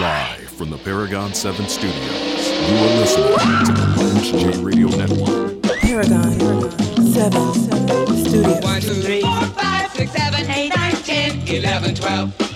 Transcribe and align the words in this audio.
Live 0.00 0.50
from 0.50 0.70
the 0.70 0.78
Paragon 0.78 1.32
7 1.32 1.68
studios, 1.68 1.94
you 1.94 2.76
are 2.78 2.96
listening 2.98 3.38
to 3.64 3.72
the 3.72 3.86
Lance 4.02 4.30
J 4.32 4.60
Radio 4.60 4.88
Network. 4.88 5.62
Paragon 5.80 6.32
7 7.12 7.54
Studios. 8.24 8.64
1, 8.64 8.80
2, 8.80 8.94
3, 9.02 9.20
4, 9.20 9.30
5, 9.30 9.90
6, 9.92 10.12
7, 10.12 10.50
8, 10.50 10.76
9, 10.76 10.92
10, 10.96 11.48
11, 11.48 11.94
12. 11.94 12.53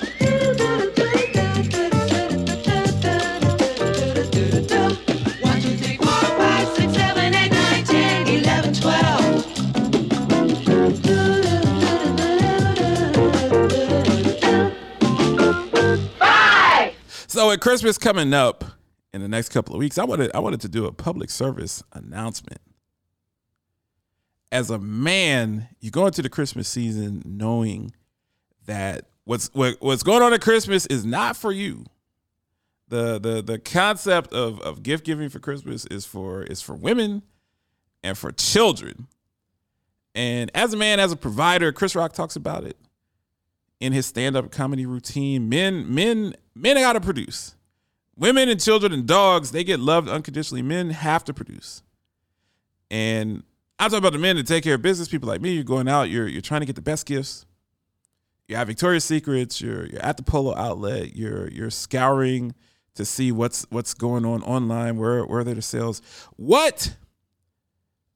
Christmas 17.78 17.96
coming 17.96 18.34
up 18.34 18.64
in 19.12 19.20
the 19.20 19.28
next 19.28 19.50
couple 19.50 19.72
of 19.72 19.78
weeks, 19.78 19.98
I 19.98 20.04
wanted 20.04 20.32
I 20.34 20.40
wanted 20.40 20.60
to 20.62 20.68
do 20.68 20.86
a 20.86 20.92
public 20.92 21.30
service 21.30 21.80
announcement. 21.92 22.60
As 24.50 24.68
a 24.68 24.80
man, 24.80 25.68
you 25.78 25.92
go 25.92 26.04
into 26.06 26.20
the 26.20 26.28
Christmas 26.28 26.66
season 26.66 27.22
knowing 27.24 27.92
that 28.66 29.04
what's 29.22 29.46
what, 29.54 29.76
what's 29.78 30.02
going 30.02 30.24
on 30.24 30.32
at 30.32 30.40
Christmas 30.40 30.86
is 30.86 31.06
not 31.06 31.36
for 31.36 31.52
you. 31.52 31.84
The 32.88 33.20
the 33.20 33.42
the 33.42 33.60
concept 33.60 34.32
of, 34.32 34.60
of 34.62 34.82
gift 34.82 35.04
giving 35.04 35.28
for 35.28 35.38
Christmas 35.38 35.86
is 35.86 36.04
for 36.04 36.42
is 36.42 36.60
for 36.60 36.74
women 36.74 37.22
and 38.02 38.18
for 38.18 38.32
children. 38.32 39.06
And 40.16 40.50
as 40.52 40.74
a 40.74 40.76
man, 40.76 40.98
as 40.98 41.12
a 41.12 41.16
provider, 41.16 41.70
Chris 41.70 41.94
Rock 41.94 42.12
talks 42.12 42.34
about 42.34 42.64
it 42.64 42.76
in 43.78 43.92
his 43.92 44.04
stand-up 44.06 44.50
comedy 44.50 44.84
routine. 44.84 45.48
Men, 45.48 45.94
men, 45.94 46.34
men 46.56 46.74
got 46.74 46.94
to 46.94 47.00
produce. 47.00 47.54
Women 48.18 48.48
and 48.48 48.60
children 48.60 48.92
and 48.92 49.06
dogs, 49.06 49.52
they 49.52 49.62
get 49.62 49.78
loved 49.78 50.08
unconditionally. 50.08 50.62
Men 50.62 50.90
have 50.90 51.24
to 51.24 51.34
produce. 51.34 51.82
And 52.90 53.44
I'm 53.78 53.90
talking 53.90 53.98
about 53.98 54.12
the 54.12 54.18
men 54.18 54.36
that 54.36 54.46
take 54.46 54.64
care 54.64 54.74
of 54.74 54.82
business. 54.82 55.08
People 55.08 55.28
like 55.28 55.40
me, 55.40 55.52
you're 55.52 55.62
going 55.62 55.88
out, 55.88 56.10
you're 56.10 56.26
you're 56.26 56.42
trying 56.42 56.60
to 56.60 56.66
get 56.66 56.74
the 56.74 56.82
best 56.82 57.06
gifts. 57.06 57.46
You're 58.48 58.58
at 58.58 58.66
Victoria's 58.66 59.04
Secrets, 59.04 59.60
you're 59.60 59.86
you're 59.86 60.02
at 60.02 60.16
the 60.16 60.24
Polo 60.24 60.56
outlet, 60.56 61.14
you're 61.14 61.48
you're 61.50 61.70
scouring 61.70 62.54
to 62.94 63.04
see 63.04 63.30
what's 63.30 63.66
what's 63.70 63.94
going 63.94 64.24
on 64.24 64.42
online, 64.42 64.96
where 64.96 65.24
where 65.24 65.40
are 65.40 65.44
the 65.44 65.62
sales. 65.62 66.02
What 66.36 66.96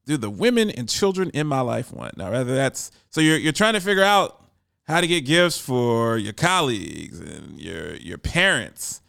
do 0.05 0.17
the 0.17 0.31
women 0.31 0.69
and 0.71 0.89
children 0.89 1.31
in 1.31 1.47
my 1.47 1.61
life 1.61 1.93
want? 1.93 2.17
Now, 2.17 2.33
rather 2.33 2.57
that's 2.57 2.91
so 3.11 3.21
you're 3.21 3.39
you're 3.39 3.53
trying 3.53 3.75
to 3.75 3.81
figure 3.81 4.03
out 4.03 4.43
how 4.89 5.01
to 5.01 5.07
get 5.07 5.21
gifts 5.21 5.59
for 5.59 6.19
your 6.19 6.33
colleagues 6.33 7.21
and 7.21 7.61
your 7.61 7.95
your 7.97 8.19
parents 8.19 9.02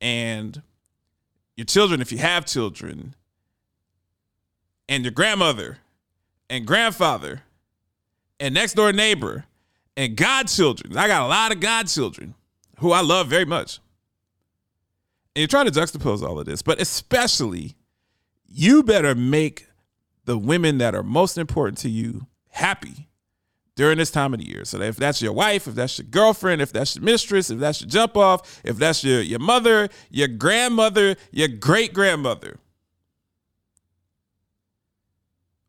and 0.00 0.62
your 1.56 1.66
children 1.66 2.00
if 2.00 2.10
you 2.10 2.18
have 2.18 2.46
children 2.46 3.14
and 4.88 5.04
your 5.04 5.12
grandmother 5.12 5.78
and 6.48 6.66
grandfather 6.66 7.42
and 8.38 8.54
next 8.54 8.74
door 8.74 8.92
neighbor 8.92 9.44
and 9.96 10.16
godchildren. 10.16 10.96
I 10.96 11.06
got 11.06 11.22
a 11.22 11.26
lot 11.26 11.52
of 11.52 11.60
godchildren 11.60 12.34
who 12.78 12.92
I 12.92 13.02
love 13.02 13.28
very 13.28 13.44
much. 13.44 13.78
And 15.36 15.40
you're 15.42 15.48
trying 15.48 15.70
to 15.70 15.72
juxtapose 15.72 16.22
all 16.22 16.40
of 16.40 16.46
this, 16.46 16.62
but 16.62 16.80
especially 16.80 17.74
you 18.48 18.82
better 18.82 19.14
make 19.14 19.66
the 20.24 20.38
women 20.38 20.78
that 20.78 20.94
are 20.94 21.02
most 21.02 21.38
important 21.38 21.78
to 21.78 21.90
you 21.90 22.26
happy 22.48 23.09
during 23.80 23.96
this 23.96 24.10
time 24.10 24.34
of 24.34 24.40
the 24.40 24.46
year. 24.46 24.62
So 24.66 24.78
if 24.82 24.96
that's 24.96 25.22
your 25.22 25.32
wife, 25.32 25.66
if 25.66 25.74
that's 25.74 25.98
your 25.98 26.06
girlfriend, 26.06 26.60
if 26.60 26.70
that's 26.70 26.96
your 26.96 27.02
mistress, 27.02 27.48
if 27.48 27.58
that's 27.60 27.80
your 27.80 27.88
jump 27.88 28.14
off, 28.14 28.60
if 28.62 28.76
that's 28.76 29.02
your 29.02 29.22
your 29.22 29.38
mother, 29.38 29.88
your 30.10 30.28
grandmother, 30.28 31.16
your 31.30 31.48
great 31.48 31.94
grandmother, 31.94 32.58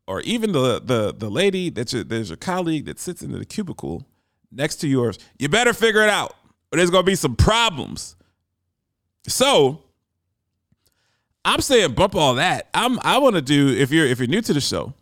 or 0.06 0.20
even 0.20 0.52
the 0.52 0.78
the 0.78 1.14
the 1.16 1.30
lady 1.30 1.70
that's 1.70 1.94
your, 1.94 2.04
there's 2.04 2.28
your 2.28 2.36
colleague 2.36 2.84
that 2.84 3.00
sits 3.00 3.22
in 3.22 3.32
the 3.32 3.46
cubicle 3.46 4.06
next 4.50 4.76
to 4.82 4.88
yours, 4.88 5.18
you 5.38 5.48
better 5.48 5.72
figure 5.72 6.02
it 6.02 6.10
out, 6.10 6.34
or 6.70 6.76
there's 6.76 6.90
gonna 6.90 7.04
be 7.04 7.14
some 7.14 7.34
problems. 7.34 8.14
So 9.26 9.84
I'm 11.46 11.62
saying 11.62 11.94
bump 11.94 12.14
all 12.14 12.34
that. 12.34 12.68
I'm 12.74 12.98
I 13.04 13.16
want 13.16 13.36
to 13.36 13.42
do 13.42 13.70
if 13.70 13.90
you're 13.90 14.06
if 14.06 14.18
you're 14.18 14.28
new 14.28 14.42
to 14.42 14.52
the 14.52 14.60
show 14.60 14.92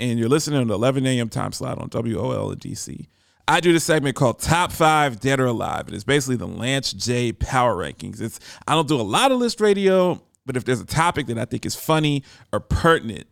and 0.00 0.18
you're 0.18 0.28
listening 0.28 0.58
on 0.58 0.66
the 0.66 0.74
11 0.74 1.06
a.m. 1.06 1.28
time 1.28 1.52
slot 1.52 1.78
on 1.78 1.88
WOL 1.90 2.50
in 2.50 2.58
DC, 2.58 3.06
I 3.46 3.60
do 3.60 3.72
this 3.72 3.84
segment 3.84 4.16
called 4.16 4.40
Top 4.40 4.72
Five 4.72 5.20
Dead 5.20 5.38
or 5.38 5.46
Alive, 5.46 5.86
and 5.86 5.94
it's 5.94 6.04
basically 6.04 6.36
the 6.36 6.46
Lance 6.46 6.92
J 6.92 7.32
Power 7.32 7.76
Rankings. 7.76 8.20
It's 8.20 8.40
I 8.66 8.74
don't 8.74 8.88
do 8.88 9.00
a 9.00 9.02
lot 9.02 9.30
of 9.30 9.38
list 9.38 9.60
radio, 9.60 10.20
but 10.46 10.56
if 10.56 10.64
there's 10.64 10.80
a 10.80 10.86
topic 10.86 11.26
that 11.26 11.38
I 11.38 11.44
think 11.44 11.66
is 11.66 11.76
funny 11.76 12.24
or 12.52 12.60
pertinent, 12.60 13.26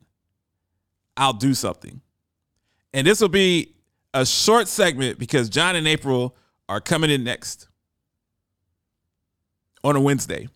I'll 1.16 1.32
do 1.32 1.54
something. 1.54 2.00
And 2.92 3.06
this 3.06 3.20
will 3.20 3.28
be 3.28 3.74
a 4.14 4.26
short 4.26 4.68
segment 4.68 5.18
because 5.18 5.48
John 5.48 5.76
and 5.76 5.86
April 5.86 6.36
are 6.68 6.80
coming 6.80 7.10
in 7.10 7.24
next 7.24 7.68
on 9.84 9.96
a 9.96 10.00
Wednesday. 10.00 10.48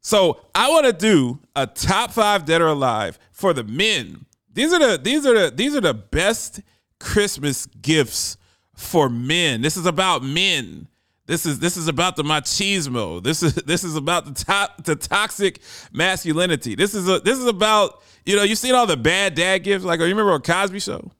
So 0.00 0.40
I 0.54 0.68
want 0.68 0.86
to 0.86 0.92
do 0.92 1.38
a 1.54 1.66
top 1.66 2.10
five 2.10 2.44
dead 2.44 2.60
or 2.60 2.66
alive 2.66 3.18
for 3.30 3.52
the 3.52 3.62
men. 3.62 4.26
These 4.54 4.72
are 4.72 4.78
the 4.78 4.98
these 5.02 5.26
are 5.26 5.34
the 5.34 5.50
these 5.54 5.74
are 5.74 5.80
the 5.80 5.94
best 5.94 6.60
Christmas 6.98 7.66
gifts 7.66 8.36
for 8.74 9.08
men. 9.08 9.62
This 9.62 9.76
is 9.76 9.86
about 9.86 10.22
men. 10.22 10.88
This 11.26 11.46
is 11.46 11.60
this 11.60 11.76
is 11.76 11.88
about 11.88 12.16
the 12.16 12.22
machismo. 12.22 13.22
This 13.22 13.42
is 13.42 13.54
this 13.66 13.84
is 13.84 13.96
about 13.96 14.24
the 14.26 14.44
top 14.44 14.84
the 14.84 14.96
toxic 14.96 15.60
masculinity. 15.92 16.74
This 16.74 16.94
is 16.94 17.08
a 17.08 17.20
this 17.20 17.38
is 17.38 17.46
about 17.46 18.02
you 18.26 18.36
know 18.36 18.42
you've 18.42 18.58
seen 18.58 18.74
all 18.74 18.86
the 18.86 18.96
bad 18.96 19.34
dad 19.34 19.58
gifts 19.58 19.84
like 19.84 20.00
oh, 20.00 20.04
you 20.04 20.10
remember 20.10 20.32
on 20.32 20.42
Cosby 20.42 20.80
Show 20.80 21.10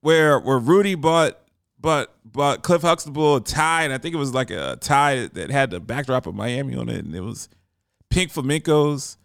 where 0.00 0.38
where 0.38 0.58
Rudy 0.58 0.94
bought 0.94 1.38
bought 1.78 2.10
bought 2.24 2.62
Cliff 2.62 2.82
Huxtable 2.82 3.36
a 3.36 3.40
tie 3.40 3.84
and 3.84 3.92
I 3.92 3.98
think 3.98 4.14
it 4.14 4.18
was 4.18 4.34
like 4.34 4.50
a 4.50 4.76
tie 4.80 5.28
that 5.28 5.50
had 5.50 5.70
the 5.70 5.80
backdrop 5.80 6.26
of 6.26 6.34
Miami 6.34 6.76
on 6.76 6.88
it 6.88 7.04
and 7.04 7.14
it 7.14 7.20
was 7.20 7.48
pink 8.10 8.30
flamingos 8.30 9.16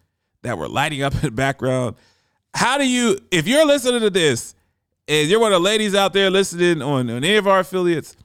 that 0.42 0.58
were 0.58 0.68
lighting 0.68 1.04
up 1.04 1.14
in 1.16 1.22
the 1.22 1.32
background. 1.32 1.96
How 2.54 2.78
do 2.78 2.88
you, 2.88 3.20
if 3.32 3.48
you're 3.48 3.66
listening 3.66 4.02
to 4.02 4.10
this 4.10 4.56
and 5.08 5.30
you're 5.30 5.40
one 5.40 5.52
of 5.52 5.62
the 5.62 5.66
ladies 5.66 5.96
out 5.96 6.14
there 6.14 6.30
listening 6.30 6.82
on, 6.82 7.10
on 7.10 7.24
any 7.24 7.36
of 7.36 7.48
our 7.48 7.60
affiliates, 7.60 8.16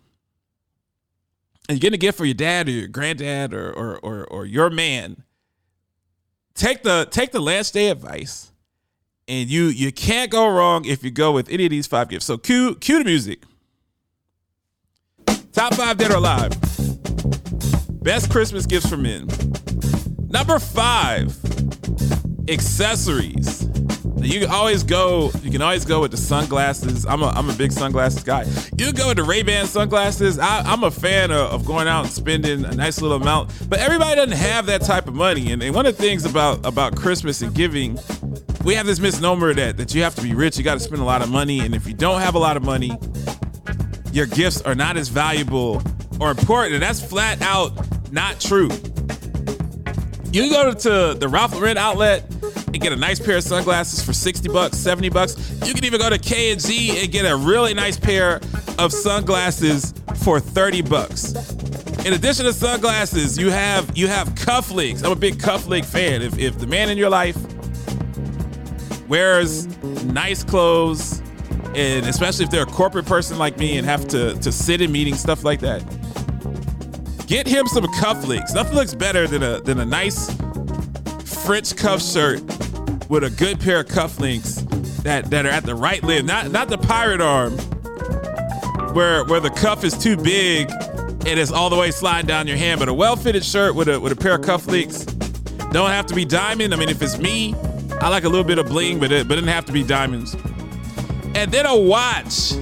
and 1.68 1.76
you're 1.76 1.80
getting 1.80 1.94
a 1.94 1.98
gift 1.98 2.18
for 2.18 2.24
your 2.26 2.34
dad 2.34 2.68
or 2.68 2.72
your 2.72 2.88
granddad 2.88 3.54
or 3.54 3.72
or 3.72 3.98
or, 4.00 4.24
or 4.26 4.44
your 4.44 4.68
man, 4.68 5.22
take 6.54 6.82
the 6.82 7.08
take 7.10 7.32
the 7.32 7.40
Lance 7.40 7.70
J 7.70 7.88
advice, 7.88 8.52
and 9.26 9.48
you 9.48 9.64
you 9.64 9.90
can't 9.90 10.30
go 10.30 10.46
wrong 10.46 10.84
if 10.84 11.02
you 11.02 11.10
go 11.10 11.32
with 11.32 11.48
any 11.48 11.64
of 11.64 11.70
these 11.70 11.86
five 11.86 12.10
gifts. 12.10 12.26
So 12.26 12.36
cue 12.36 12.74
cue 12.74 12.98
the 12.98 13.04
music. 13.04 13.42
Top 15.52 15.72
five 15.74 15.96
dead 15.96 16.10
or 16.10 16.16
alive. 16.16 16.50
Best 18.02 18.30
Christmas 18.30 18.66
gifts 18.66 18.90
for 18.90 18.98
men. 18.98 19.28
Number 20.28 20.58
five, 20.58 21.34
accessories. 22.48 23.66
You 24.24 24.40
can 24.40 24.50
always 24.50 24.82
go. 24.82 25.30
You 25.42 25.50
can 25.50 25.62
always 25.62 25.84
go 25.84 26.00
with 26.00 26.10
the 26.10 26.16
sunglasses. 26.16 27.04
I'm 27.06 27.22
a 27.22 27.28
I'm 27.28 27.50
a 27.50 27.52
big 27.52 27.72
sunglasses 27.72 28.22
guy. 28.22 28.46
You 28.76 28.92
go 28.92 29.08
with 29.08 29.18
the 29.18 29.24
Ray 29.24 29.42
Ban 29.42 29.66
sunglasses. 29.66 30.38
I, 30.38 30.60
I'm 30.60 30.82
a 30.84 30.90
fan 30.90 31.30
of, 31.30 31.52
of 31.52 31.64
going 31.64 31.88
out 31.88 32.04
and 32.04 32.12
spending 32.12 32.64
a 32.64 32.74
nice 32.74 33.00
little 33.00 33.16
amount. 33.16 33.50
But 33.68 33.80
everybody 33.80 34.16
doesn't 34.16 34.36
have 34.36 34.66
that 34.66 34.82
type 34.82 35.08
of 35.08 35.14
money. 35.14 35.52
And, 35.52 35.62
and 35.62 35.74
one 35.74 35.86
of 35.86 35.96
the 35.96 36.02
things 36.02 36.24
about 36.24 36.64
about 36.64 36.96
Christmas 36.96 37.42
and 37.42 37.54
giving, 37.54 37.98
we 38.64 38.74
have 38.74 38.86
this 38.86 38.98
misnomer 38.98 39.52
that 39.54 39.76
that 39.76 39.94
you 39.94 40.02
have 40.02 40.14
to 40.14 40.22
be 40.22 40.34
rich. 40.34 40.56
You 40.56 40.64
got 40.64 40.74
to 40.74 40.80
spend 40.80 41.02
a 41.02 41.04
lot 41.04 41.22
of 41.22 41.30
money. 41.30 41.60
And 41.60 41.74
if 41.74 41.86
you 41.86 41.94
don't 41.94 42.20
have 42.20 42.34
a 42.34 42.38
lot 42.38 42.56
of 42.56 42.62
money, 42.62 42.96
your 44.12 44.26
gifts 44.26 44.62
are 44.62 44.74
not 44.74 44.96
as 44.96 45.08
valuable 45.08 45.82
or 46.20 46.30
important. 46.30 46.74
And 46.74 46.82
that's 46.82 47.00
flat 47.00 47.42
out 47.42 47.72
not 48.12 48.40
true. 48.40 48.70
You 50.32 50.50
go 50.50 50.72
to 50.72 51.14
the 51.18 51.28
Ralph 51.28 51.54
Lauren 51.54 51.76
outlet 51.76 52.28
and 52.74 52.82
get 52.82 52.92
a 52.92 52.96
nice 52.96 53.20
pair 53.20 53.36
of 53.36 53.44
sunglasses 53.44 54.02
for 54.02 54.12
60 54.12 54.48
bucks, 54.48 54.76
70 54.76 55.08
bucks. 55.08 55.36
You 55.64 55.72
can 55.72 55.84
even 55.84 56.00
go 56.00 56.10
to 56.10 56.18
K&G 56.18 57.00
and 57.00 57.10
get 57.10 57.24
a 57.24 57.36
really 57.36 57.72
nice 57.72 57.96
pair 57.96 58.40
of 58.80 58.92
sunglasses 58.92 59.94
for 60.24 60.40
30 60.40 60.82
bucks. 60.82 61.34
In 62.04 62.14
addition 62.14 62.46
to 62.46 62.52
sunglasses, 62.52 63.38
you 63.38 63.50
have 63.50 63.96
you 63.96 64.08
have 64.08 64.28
cufflinks. 64.30 65.04
I'm 65.04 65.12
a 65.12 65.16
big 65.16 65.36
cufflink 65.36 65.84
fan. 65.84 66.20
If, 66.20 66.36
if 66.36 66.58
the 66.58 66.66
man 66.66 66.90
in 66.90 66.98
your 66.98 67.08
life 67.08 67.38
wears 69.08 69.66
nice 70.04 70.42
clothes, 70.42 71.22
and 71.76 72.04
especially 72.06 72.44
if 72.44 72.50
they're 72.50 72.64
a 72.64 72.66
corporate 72.66 73.06
person 73.06 73.38
like 73.38 73.56
me 73.56 73.78
and 73.78 73.86
have 73.86 74.06
to, 74.08 74.34
to 74.34 74.52
sit 74.52 74.82
in 74.82 74.90
meetings, 74.90 75.20
stuff 75.20 75.44
like 75.44 75.60
that, 75.60 75.78
get 77.26 77.46
him 77.46 77.68
some 77.68 77.84
cufflinks. 77.84 78.52
Nothing 78.52 78.74
looks 78.74 78.94
better 78.94 79.28
than 79.28 79.44
a 79.44 79.60
than 79.60 79.78
a 79.78 79.86
nice 79.86 80.28
French 81.24 81.76
cuff 81.76 82.02
shirt 82.02 82.42
with 83.08 83.24
a 83.24 83.30
good 83.30 83.60
pair 83.60 83.80
of 83.80 83.86
cufflinks 83.86 84.62
that, 85.02 85.30
that 85.30 85.46
are 85.46 85.50
at 85.50 85.64
the 85.64 85.74
right 85.74 86.02
length, 86.02 86.26
not 86.26 86.50
not 86.50 86.68
the 86.68 86.78
pirate 86.78 87.20
arm, 87.20 87.52
where 88.94 89.24
where 89.24 89.40
the 89.40 89.50
cuff 89.50 89.84
is 89.84 89.96
too 89.96 90.16
big 90.16 90.70
and 91.26 91.40
it's 91.40 91.50
all 91.50 91.70
the 91.70 91.76
way 91.76 91.90
sliding 91.90 92.26
down 92.26 92.46
your 92.46 92.56
hand. 92.56 92.80
But 92.80 92.88
a 92.88 92.94
well-fitted 92.94 93.44
shirt 93.44 93.74
with 93.74 93.88
a 93.88 93.98
with 93.98 94.12
a 94.12 94.16
pair 94.16 94.34
of 94.34 94.42
cufflinks 94.42 95.04
don't 95.72 95.90
have 95.90 96.06
to 96.06 96.14
be 96.14 96.24
diamond. 96.24 96.72
I 96.72 96.76
mean, 96.76 96.88
if 96.88 97.02
it's 97.02 97.18
me, 97.18 97.54
I 98.00 98.08
like 98.08 98.24
a 98.24 98.28
little 98.28 98.44
bit 98.44 98.58
of 98.58 98.66
bling, 98.66 99.00
but 99.00 99.10
it 99.12 99.28
but 99.28 99.38
it 99.38 99.40
doesn't 99.42 99.54
have 99.54 99.64
to 99.66 99.72
be 99.72 99.82
diamonds. 99.82 100.34
And 101.34 101.50
then 101.50 101.66
a 101.66 101.76
watch. 101.76 102.52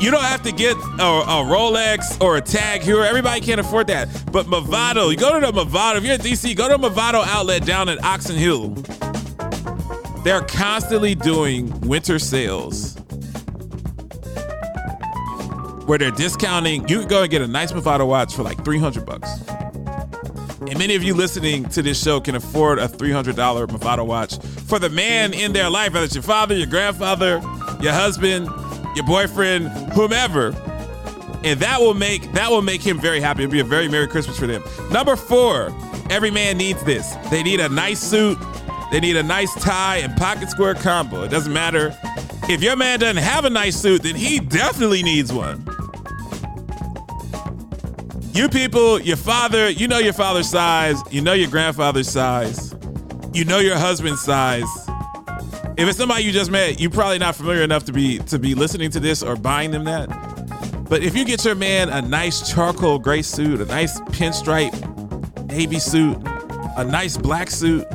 You 0.00 0.12
don't 0.12 0.22
have 0.22 0.42
to 0.44 0.52
get 0.52 0.76
a, 0.76 1.02
a 1.02 1.42
Rolex 1.44 2.22
or 2.22 2.36
a 2.36 2.40
Tag 2.40 2.82
Heuer. 2.82 3.04
Everybody 3.04 3.40
can't 3.40 3.60
afford 3.60 3.88
that. 3.88 4.08
But 4.30 4.46
Movado, 4.46 5.10
you 5.10 5.16
go 5.16 5.40
to 5.40 5.44
the 5.44 5.52
Movado. 5.52 5.96
If 5.96 6.04
you're 6.04 6.14
in 6.14 6.20
DC, 6.20 6.56
go 6.56 6.68
to 6.68 6.78
Movado 6.78 7.24
outlet 7.26 7.66
down 7.66 7.88
at 7.88 8.02
Oxon 8.04 8.36
Hill. 8.36 8.68
They're 10.22 10.42
constantly 10.42 11.16
doing 11.16 11.80
winter 11.80 12.20
sales 12.20 12.94
where 15.86 15.98
they're 15.98 16.12
discounting. 16.12 16.88
You 16.88 17.00
can 17.00 17.08
go 17.08 17.22
and 17.22 17.30
get 17.30 17.42
a 17.42 17.48
nice 17.48 17.72
Movado 17.72 18.06
watch 18.06 18.36
for 18.36 18.44
like 18.44 18.64
300 18.64 19.04
bucks. 19.04 19.40
And 20.60 20.78
many 20.78 20.94
of 20.94 21.02
you 21.02 21.14
listening 21.14 21.64
to 21.70 21.82
this 21.82 22.00
show 22.00 22.20
can 22.20 22.36
afford 22.36 22.78
a 22.78 22.86
$300 22.86 23.34
Movado 23.66 24.06
watch 24.06 24.38
for 24.38 24.78
the 24.78 24.90
man 24.90 25.32
in 25.32 25.52
their 25.52 25.70
life, 25.70 25.92
whether 25.94 26.04
it's 26.04 26.14
your 26.14 26.22
father, 26.22 26.54
your 26.54 26.66
grandfather, 26.66 27.40
your 27.80 27.92
husband, 27.92 28.48
your 28.98 29.06
boyfriend, 29.06 29.68
whomever. 29.92 30.48
And 31.44 31.60
that 31.60 31.80
will 31.80 31.94
make 31.94 32.32
that 32.32 32.50
will 32.50 32.62
make 32.62 32.82
him 32.82 33.00
very 33.00 33.20
happy. 33.20 33.44
It'll 33.44 33.52
be 33.52 33.60
a 33.60 33.64
very 33.64 33.88
Merry 33.88 34.08
Christmas 34.08 34.36
for 34.36 34.48
them. 34.48 34.62
Number 34.90 35.14
four, 35.14 35.72
every 36.10 36.32
man 36.32 36.58
needs 36.58 36.82
this. 36.82 37.14
They 37.30 37.44
need 37.44 37.60
a 37.60 37.68
nice 37.68 38.00
suit, 38.00 38.38
they 38.90 38.98
need 38.98 39.16
a 39.16 39.22
nice 39.22 39.54
tie 39.62 39.98
and 39.98 40.16
pocket 40.16 40.50
square 40.50 40.74
combo. 40.74 41.22
It 41.22 41.28
doesn't 41.28 41.52
matter. 41.52 41.96
If 42.48 42.60
your 42.60 42.74
man 42.74 42.98
doesn't 42.98 43.22
have 43.22 43.44
a 43.44 43.50
nice 43.50 43.76
suit, 43.76 44.02
then 44.02 44.16
he 44.16 44.40
definitely 44.40 45.04
needs 45.04 45.32
one. 45.32 45.64
You 48.32 48.48
people, 48.48 49.00
your 49.00 49.16
father, 49.16 49.68
you 49.68 49.86
know 49.86 49.98
your 49.98 50.12
father's 50.12 50.48
size, 50.48 51.00
you 51.10 51.20
know 51.20 51.34
your 51.34 51.50
grandfather's 51.50 52.08
size, 52.08 52.74
you 53.32 53.44
know 53.44 53.58
your 53.58 53.76
husband's 53.76 54.22
size. 54.22 54.87
If 55.78 55.88
it's 55.88 55.96
somebody 55.96 56.24
you 56.24 56.32
just 56.32 56.50
met, 56.50 56.80
you're 56.80 56.90
probably 56.90 57.18
not 57.18 57.36
familiar 57.36 57.62
enough 57.62 57.84
to 57.84 57.92
be 57.92 58.18
to 58.18 58.36
be 58.36 58.56
listening 58.56 58.90
to 58.90 58.98
this 58.98 59.22
or 59.22 59.36
buying 59.36 59.70
them 59.70 59.84
that. 59.84 60.08
But 60.88 61.04
if 61.04 61.16
you 61.16 61.24
get 61.24 61.44
your 61.44 61.54
man 61.54 61.88
a 61.88 62.02
nice 62.02 62.50
charcoal 62.52 62.98
gray 62.98 63.22
suit, 63.22 63.60
a 63.60 63.64
nice 63.64 64.00
pinstripe 64.00 64.74
navy 65.46 65.78
suit, 65.78 66.16
a 66.76 66.84
nice 66.84 67.16
black 67.16 67.48
suit, 67.48 67.86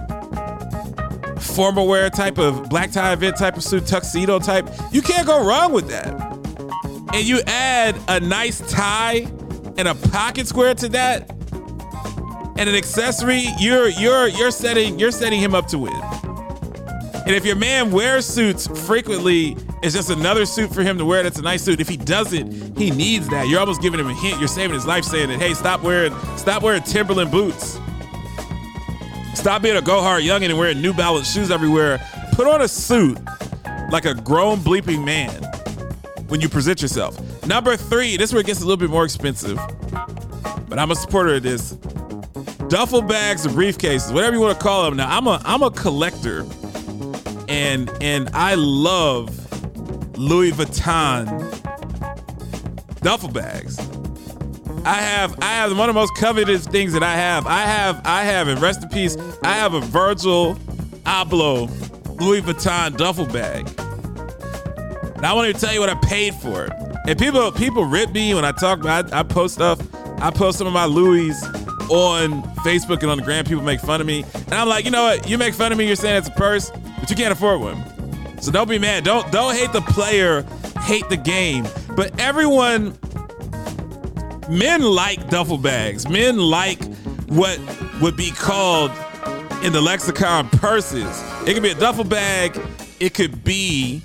formal 1.37 1.85
wear 1.85 2.09
type 2.09 2.37
of 2.37 2.69
black 2.69 2.89
tie 2.89 3.11
event 3.11 3.35
type 3.35 3.57
of 3.57 3.63
suit, 3.65 3.85
tuxedo 3.85 4.39
type, 4.39 4.69
you 4.93 5.01
can't 5.01 5.27
go 5.27 5.45
wrong 5.45 5.73
with 5.73 5.89
that. 5.89 6.13
And 7.13 7.25
you 7.27 7.41
add 7.47 7.99
a 8.07 8.21
nice 8.21 8.61
tie 8.71 9.27
and 9.77 9.89
a 9.89 9.95
pocket 9.95 10.47
square 10.47 10.73
to 10.75 10.87
that 10.87 11.29
and 12.55 12.69
an 12.69 12.75
accessory, 12.75 13.45
you're 13.59 13.89
you're 13.89 14.29
you're 14.29 14.51
setting 14.51 14.97
you're 14.97 15.11
setting 15.11 15.41
him 15.41 15.53
up 15.53 15.67
to 15.67 15.79
win. 15.79 16.12
And 17.25 17.33
if 17.33 17.45
your 17.45 17.55
man 17.55 17.89
wears 17.89 18.25
suits 18.25 18.67
frequently, 18.85 19.55
it's 19.81 19.95
just 19.95 20.09
another 20.09 20.45
suit 20.45 20.73
for 20.73 20.83
him 20.83 20.97
to 20.97 21.05
wear 21.05 21.23
that's 21.23 21.39
a 21.39 21.41
nice 21.41 21.63
suit. 21.63 21.79
If 21.79 21.87
he 21.87 21.95
doesn't, 21.95 22.77
he 22.77 22.91
needs 22.91 23.29
that. 23.29 23.47
You're 23.47 23.61
almost 23.61 23.81
giving 23.81 23.97
him 23.97 24.07
a 24.07 24.13
hint. 24.13 24.39
You're 24.39 24.49
saving 24.49 24.73
his 24.73 24.85
life 24.85 25.05
saying 25.05 25.29
that, 25.29 25.39
hey, 25.39 25.53
stop 25.53 25.83
wearing 25.83 26.13
stop 26.35 26.63
wearing 26.63 26.83
Timberland 26.83 27.31
boots. 27.31 27.79
Stop 29.35 29.61
being 29.61 29.77
a 29.77 29.81
go 29.81 30.01
hard 30.01 30.23
youngin' 30.23 30.49
and 30.49 30.57
wearing 30.57 30.81
New 30.81 30.93
Balance 30.93 31.31
shoes 31.31 31.49
everywhere. 31.49 31.97
Put 32.33 32.47
on 32.47 32.61
a 32.61 32.67
suit 32.67 33.17
like 33.89 34.05
a 34.05 34.13
grown 34.13 34.57
bleeping 34.59 35.05
man 35.05 35.31
when 36.27 36.41
you 36.41 36.49
present 36.49 36.81
yourself. 36.81 37.17
Number 37.45 37.77
three, 37.77 38.17
this 38.17 38.31
is 38.31 38.33
where 38.33 38.41
it 38.41 38.47
gets 38.47 38.59
a 38.59 38.63
little 38.65 38.77
bit 38.77 38.89
more 38.89 39.05
expensive, 39.05 39.57
but 40.67 40.79
I'm 40.79 40.91
a 40.91 40.95
supporter 40.95 41.35
of 41.35 41.43
this. 41.43 41.71
Duffel 42.69 43.01
bags 43.01 43.45
or 43.45 43.49
briefcases, 43.49 44.13
whatever 44.13 44.35
you 44.35 44.41
want 44.41 44.57
to 44.57 44.63
call 44.63 44.83
them. 44.83 44.97
Now, 44.97 45.15
I'm 45.15 45.27
a 45.27 45.41
I'm 45.45 45.61
a 45.61 45.69
collector, 45.71 46.45
and 47.53 47.91
and 48.01 48.29
I 48.33 48.55
love 48.55 49.29
Louis 50.17 50.51
Vuitton 50.51 51.27
duffel 53.01 53.29
bags. 53.29 53.77
I 54.85 54.95
have 54.95 55.37
I 55.41 55.53
have 55.53 55.77
one 55.77 55.87
of 55.87 55.93
the 55.95 55.99
most 55.99 56.15
coveted 56.15 56.61
things 56.61 56.93
that 56.93 57.03
I 57.03 57.15
have. 57.15 57.45
I 57.45 57.61
have 57.61 58.01
I 58.05 58.23
have 58.23 58.47
and 58.47 58.59
rest 58.59 58.81
in 58.81 58.89
peace. 58.89 59.15
I 59.43 59.53
have 59.53 59.75
a 59.75 59.81
Virgil 59.81 60.55
Abloh 61.05 61.69
Louis 62.19 62.41
Vuitton 62.41 62.97
duffel 62.97 63.27
bag. 63.27 63.67
And 65.15 65.25
I 65.25 65.33
want 65.33 65.53
to 65.53 65.61
tell 65.61 65.73
you 65.73 65.79
what 65.79 65.89
I 65.89 65.95
paid 65.95 66.33
for 66.33 66.65
it. 66.65 66.73
And 67.07 67.19
people 67.19 67.51
people 67.51 67.85
rip 67.85 68.11
me 68.11 68.33
when 68.33 68.45
I 68.45 68.51
talk 68.51 68.83
I, 68.83 69.03
I 69.11 69.21
post 69.21 69.55
stuff. 69.55 69.79
I 70.19 70.31
post 70.31 70.57
some 70.57 70.65
of 70.65 70.73
my 70.73 70.85
Louis 70.85 71.35
on 71.89 72.41
Facebook 72.63 73.01
and 73.01 73.11
on 73.11 73.17
the 73.17 73.23
gram. 73.23 73.45
People 73.45 73.63
make 73.63 73.79
fun 73.79 74.01
of 74.01 74.07
me. 74.07 74.23
And 74.33 74.53
I'm 74.53 74.67
like, 74.67 74.85
you 74.85 74.91
know 74.91 75.03
what? 75.03 75.29
You 75.29 75.37
make 75.37 75.53
fun 75.53 75.71
of 75.71 75.77
me, 75.77 75.85
you're 75.85 75.95
saying 75.95 76.15
it's 76.15 76.29
a 76.29 76.31
purse, 76.31 76.71
but 77.03 77.09
you 77.09 77.17
can't 77.17 77.33
afford 77.33 77.59
one. 77.59 78.41
So 78.41 78.49
don't 78.49 78.69
be 78.69 78.79
mad. 78.79 79.03
Don't 79.03 79.29
don't 79.29 79.53
hate 79.53 79.73
the 79.73 79.81
player, 79.81 80.43
hate 80.83 81.09
the 81.09 81.17
game. 81.17 81.67
But 81.97 82.17
everyone 82.17 82.97
men 84.49 84.83
like 84.83 85.29
duffel 85.29 85.57
bags. 85.57 86.07
Men 86.07 86.37
like 86.37 86.81
what 87.27 87.59
would 88.01 88.15
be 88.15 88.31
called 88.31 88.89
in 89.63 89.73
the 89.73 89.81
lexicon 89.81 90.47
purses. 90.47 91.21
It 91.45 91.55
could 91.55 91.63
be 91.63 91.71
a 91.71 91.75
duffel 91.75 92.05
bag, 92.05 92.57
it 93.01 93.13
could 93.13 93.43
be 93.43 94.01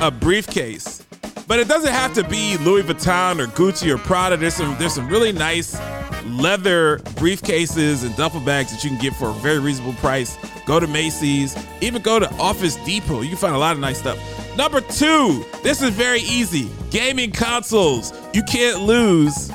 a 0.00 0.10
briefcase. 0.10 1.04
But 1.46 1.58
it 1.58 1.68
doesn't 1.68 1.92
have 1.92 2.14
to 2.14 2.24
be 2.24 2.56
Louis 2.56 2.84
Vuitton 2.84 3.38
or 3.38 3.48
Gucci 3.48 3.94
or 3.94 3.98
Prada. 3.98 4.38
There's 4.38 4.54
some 4.54 4.78
there's 4.78 4.94
some 4.94 5.08
really 5.08 5.32
nice 5.32 5.78
leather 6.26 6.98
briefcases 7.16 8.04
and 8.04 8.14
duffel 8.16 8.40
bags 8.40 8.72
that 8.72 8.82
you 8.84 8.90
can 8.90 8.98
get 8.98 9.14
for 9.14 9.30
a 9.30 9.34
very 9.34 9.58
reasonable 9.58 9.94
price. 9.94 10.36
Go 10.66 10.80
to 10.80 10.86
Macy's, 10.86 11.56
even 11.80 12.02
go 12.02 12.18
to 12.18 12.30
Office 12.34 12.76
Depot. 12.84 13.20
You 13.20 13.28
can 13.28 13.38
find 13.38 13.54
a 13.54 13.58
lot 13.58 13.72
of 13.72 13.80
nice 13.80 13.98
stuff. 13.98 14.18
Number 14.56 14.80
two, 14.80 15.44
this 15.62 15.82
is 15.82 15.90
very 15.90 16.20
easy. 16.20 16.70
Gaming 16.90 17.32
consoles. 17.32 18.12
You 18.34 18.42
can't 18.42 18.80
lose 18.80 19.50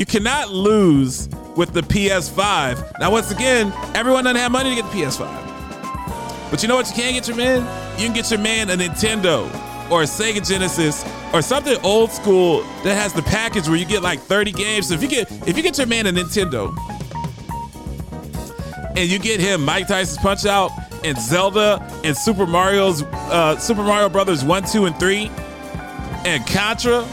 you 0.00 0.06
cannot 0.06 0.48
lose 0.48 1.28
with 1.56 1.74
the 1.74 1.82
PS5. 1.82 3.00
Now, 3.00 3.10
once 3.10 3.30
again, 3.30 3.70
everyone 3.94 4.24
doesn't 4.24 4.40
have 4.40 4.50
money 4.50 4.74
to 4.74 4.80
get 4.80 4.90
the 4.90 4.96
PS5. 4.96 6.50
But 6.50 6.62
you 6.62 6.68
know 6.68 6.76
what 6.76 6.88
you 6.88 6.94
can 6.94 7.12
get 7.12 7.28
your 7.28 7.36
man? 7.36 7.60
You 7.98 8.06
can 8.06 8.14
get 8.14 8.30
your 8.30 8.40
man 8.40 8.70
a 8.70 8.78
Nintendo 8.78 9.46
or 9.90 10.02
a 10.02 10.06
Sega 10.06 10.46
Genesis 10.46 11.04
or 11.32 11.42
something 11.42 11.76
old 11.82 12.10
school 12.10 12.62
that 12.84 12.94
has 12.94 13.12
the 13.12 13.22
package 13.22 13.68
where 13.68 13.76
you 13.76 13.84
get 13.84 14.02
like 14.02 14.20
30 14.20 14.52
games. 14.52 14.88
So 14.88 14.94
if 14.94 15.02
you 15.02 15.08
get 15.08 15.30
if 15.48 15.56
you 15.56 15.62
get 15.62 15.78
your 15.78 15.86
man 15.86 16.06
a 16.06 16.12
Nintendo 16.12 16.74
and 18.96 19.10
you 19.10 19.18
get 19.18 19.40
him 19.40 19.64
Mike 19.64 19.88
Tyson's 19.88 20.18
Punch 20.18 20.46
Out 20.46 20.70
and 21.04 21.18
Zelda 21.18 21.80
and 22.04 22.16
Super 22.16 22.46
Mario's 22.46 23.02
uh, 23.02 23.56
Super 23.58 23.82
Mario 23.82 24.08
Brothers 24.08 24.44
1, 24.44 24.64
2, 24.64 24.86
and 24.86 24.98
3 24.98 25.30
and 26.24 26.46
Contra 26.46 27.06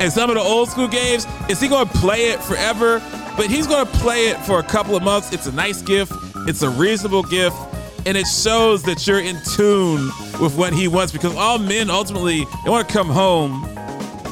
and 0.00 0.12
some 0.12 0.30
of 0.30 0.36
the 0.36 0.42
old 0.42 0.68
school 0.68 0.88
games, 0.88 1.26
is 1.48 1.60
he 1.60 1.68
to 1.86 1.98
play 1.98 2.30
it 2.30 2.42
forever? 2.42 3.00
But 3.36 3.46
he's 3.46 3.66
to 3.86 3.98
play 3.98 4.28
it 4.28 4.36
for 4.38 4.58
a 4.58 4.62
couple 4.62 4.96
of 4.96 5.02
months. 5.02 5.32
It's 5.32 5.46
a 5.46 5.52
nice 5.52 5.80
gift, 5.80 6.12
it's 6.48 6.62
a 6.62 6.70
reasonable 6.70 7.22
gift, 7.22 7.56
and 8.04 8.16
it 8.16 8.26
shows 8.26 8.82
that 8.82 9.06
you're 9.06 9.20
in 9.20 9.38
tune 9.54 10.10
with 10.40 10.56
what 10.56 10.72
he 10.72 10.88
wants 10.88 11.12
because 11.12 11.34
all 11.36 11.58
men 11.58 11.90
ultimately 11.90 12.44
they 12.64 12.70
want 12.70 12.86
to 12.86 12.92
come 12.92 13.08
home 13.08 13.64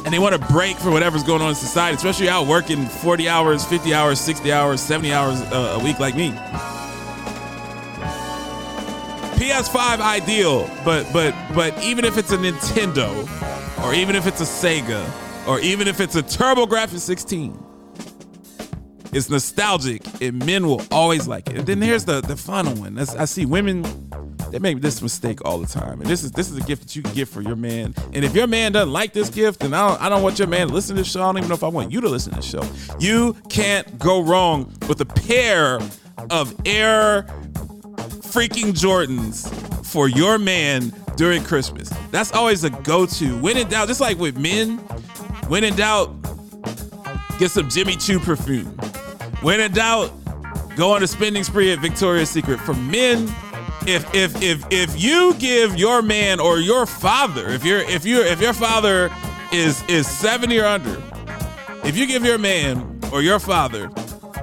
and 0.04 0.14
they 0.14 0.18
want 0.18 0.34
to 0.34 0.52
break 0.52 0.76
from 0.78 0.92
whatever's 0.92 1.22
going 1.22 1.42
on 1.42 1.50
in 1.50 1.54
society, 1.54 1.94
especially 1.94 2.28
out 2.28 2.46
working 2.46 2.86
40 2.86 3.28
hours, 3.28 3.64
50 3.64 3.92
hours, 3.92 4.18
60 4.18 4.50
hours, 4.52 4.80
70 4.80 5.12
hours 5.12 5.40
uh, 5.42 5.78
a 5.80 5.84
week 5.84 6.00
like 6.00 6.16
me. 6.16 6.30
PS5 9.38 10.00
ideal, 10.00 10.68
but 10.84 11.10
but 11.12 11.34
but 11.54 11.82
even 11.82 12.04
if 12.04 12.18
it's 12.18 12.32
a 12.32 12.36
Nintendo 12.36 13.08
or 13.84 13.94
even 13.94 14.16
if 14.16 14.26
it's 14.26 14.40
a 14.40 14.44
Sega 14.44 15.06
or 15.46 15.60
even 15.60 15.88
if 15.88 16.00
it's 16.00 16.14
a 16.14 16.22
TurboGrafx 16.22 16.98
16, 16.98 17.69
it's 19.12 19.28
nostalgic 19.30 20.02
and 20.22 20.44
men 20.44 20.66
will 20.66 20.82
always 20.90 21.26
like 21.26 21.48
it. 21.50 21.56
And 21.58 21.66
then 21.66 21.82
here's 21.82 22.04
the 22.04 22.20
the 22.20 22.36
final 22.36 22.74
one. 22.74 22.94
That's, 22.94 23.14
I 23.14 23.24
see 23.24 23.46
women 23.46 23.84
they 24.50 24.58
make 24.58 24.80
this 24.80 25.00
mistake 25.00 25.44
all 25.44 25.58
the 25.58 25.66
time. 25.66 26.00
And 26.00 26.10
this 26.10 26.24
is 26.24 26.32
this 26.32 26.50
is 26.50 26.56
a 26.56 26.62
gift 26.62 26.82
that 26.82 26.96
you 26.96 27.02
can 27.02 27.14
give 27.14 27.28
for 27.28 27.40
your 27.40 27.56
man. 27.56 27.94
And 28.12 28.24
if 28.24 28.34
your 28.34 28.46
man 28.46 28.72
doesn't 28.72 28.92
like 28.92 29.12
this 29.12 29.30
gift, 29.30 29.60
then 29.60 29.74
I 29.74 29.88
don't, 29.88 30.02
I 30.02 30.08
don't 30.08 30.22
want 30.22 30.38
your 30.38 30.48
man 30.48 30.68
to 30.68 30.74
listen 30.74 30.96
to 30.96 31.02
this 31.02 31.10
show. 31.10 31.22
I 31.22 31.24
don't 31.24 31.38
even 31.38 31.48
know 31.48 31.54
if 31.54 31.64
I 31.64 31.68
want 31.68 31.92
you 31.92 32.00
to 32.00 32.08
listen 32.08 32.32
to 32.32 32.36
this 32.36 32.46
show. 32.46 32.62
You 32.98 33.36
can't 33.48 33.98
go 33.98 34.22
wrong 34.22 34.72
with 34.88 35.00
a 35.00 35.06
pair 35.06 35.80
of 36.30 36.54
Air 36.66 37.22
freaking 38.30 38.72
Jordans 38.72 39.48
for 39.84 40.08
your 40.08 40.38
man 40.38 40.92
during 41.16 41.42
Christmas. 41.42 41.88
That's 42.10 42.32
always 42.32 42.64
a 42.64 42.70
go-to. 42.70 43.38
When 43.40 43.56
in 43.56 43.68
doubt, 43.68 43.88
just 43.88 44.00
like 44.00 44.18
with 44.18 44.38
men, 44.38 44.78
when 45.48 45.64
in 45.64 45.74
doubt, 45.74 46.14
get 47.38 47.50
some 47.50 47.68
Jimmy 47.68 47.96
Choo 47.96 48.18
perfume. 48.20 48.76
When 49.42 49.60
in 49.60 49.72
doubt, 49.72 50.12
go 50.76 50.92
on 50.94 51.02
a 51.02 51.06
spending 51.06 51.44
spree 51.44 51.72
at 51.72 51.78
Victoria's 51.78 52.28
Secret. 52.28 52.60
For 52.60 52.74
men, 52.74 53.24
if 53.86 54.14
if 54.14 54.42
if 54.42 54.64
if 54.70 55.02
you 55.02 55.34
give 55.38 55.76
your 55.76 56.02
man 56.02 56.40
or 56.40 56.58
your 56.58 56.84
father, 56.84 57.48
if 57.48 57.64
you're 57.64 57.80
if 57.80 58.04
you 58.04 58.22
if 58.22 58.40
your 58.40 58.52
father 58.52 59.10
is 59.52 59.82
is 59.88 60.06
70 60.06 60.58
or 60.58 60.66
under, 60.66 61.02
if 61.84 61.96
you 61.96 62.06
give 62.06 62.24
your 62.24 62.36
man 62.36 63.00
or 63.12 63.22
your 63.22 63.38
father 63.38 63.90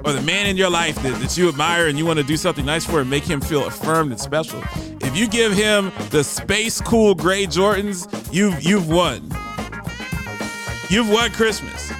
or 0.04 0.12
the 0.12 0.22
man 0.22 0.46
in 0.46 0.56
your 0.56 0.70
life 0.70 1.00
that, 1.02 1.20
that 1.20 1.36
you 1.36 1.48
admire 1.48 1.86
and 1.86 1.96
you 1.96 2.04
want 2.04 2.18
to 2.18 2.24
do 2.24 2.36
something 2.36 2.64
nice 2.64 2.84
for 2.84 3.00
and 3.00 3.08
make 3.08 3.24
him 3.24 3.40
feel 3.40 3.66
affirmed 3.66 4.10
and 4.10 4.20
special, 4.20 4.60
if 5.00 5.16
you 5.16 5.28
give 5.28 5.52
him 5.52 5.92
the 6.10 6.24
space 6.24 6.80
cool 6.80 7.14
gray 7.14 7.46
Jordans, 7.46 8.08
you've 8.32 8.60
you've 8.62 8.88
won. 8.88 9.30
You've 10.90 11.08
won 11.08 11.30
Christmas. 11.30 11.92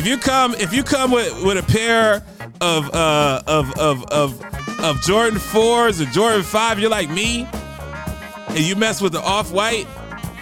If 0.00 0.06
you 0.06 0.16
come 0.16 0.54
if 0.54 0.72
you 0.72 0.82
come 0.82 1.10
with, 1.10 1.44
with 1.44 1.58
a 1.58 1.62
pair 1.62 2.22
of 2.62 2.88
uh 2.94 3.42
of 3.46 3.78
of 3.78 4.02
of 4.04 4.80
of 4.80 5.02
Jordan 5.02 5.38
4s 5.38 6.00
or 6.00 6.10
Jordan 6.10 6.42
5, 6.42 6.78
you're 6.78 6.88
like 6.88 7.10
me, 7.10 7.46
and 8.48 8.60
you 8.60 8.76
mess 8.76 9.02
with 9.02 9.12
the 9.12 9.20
off-white 9.20 9.86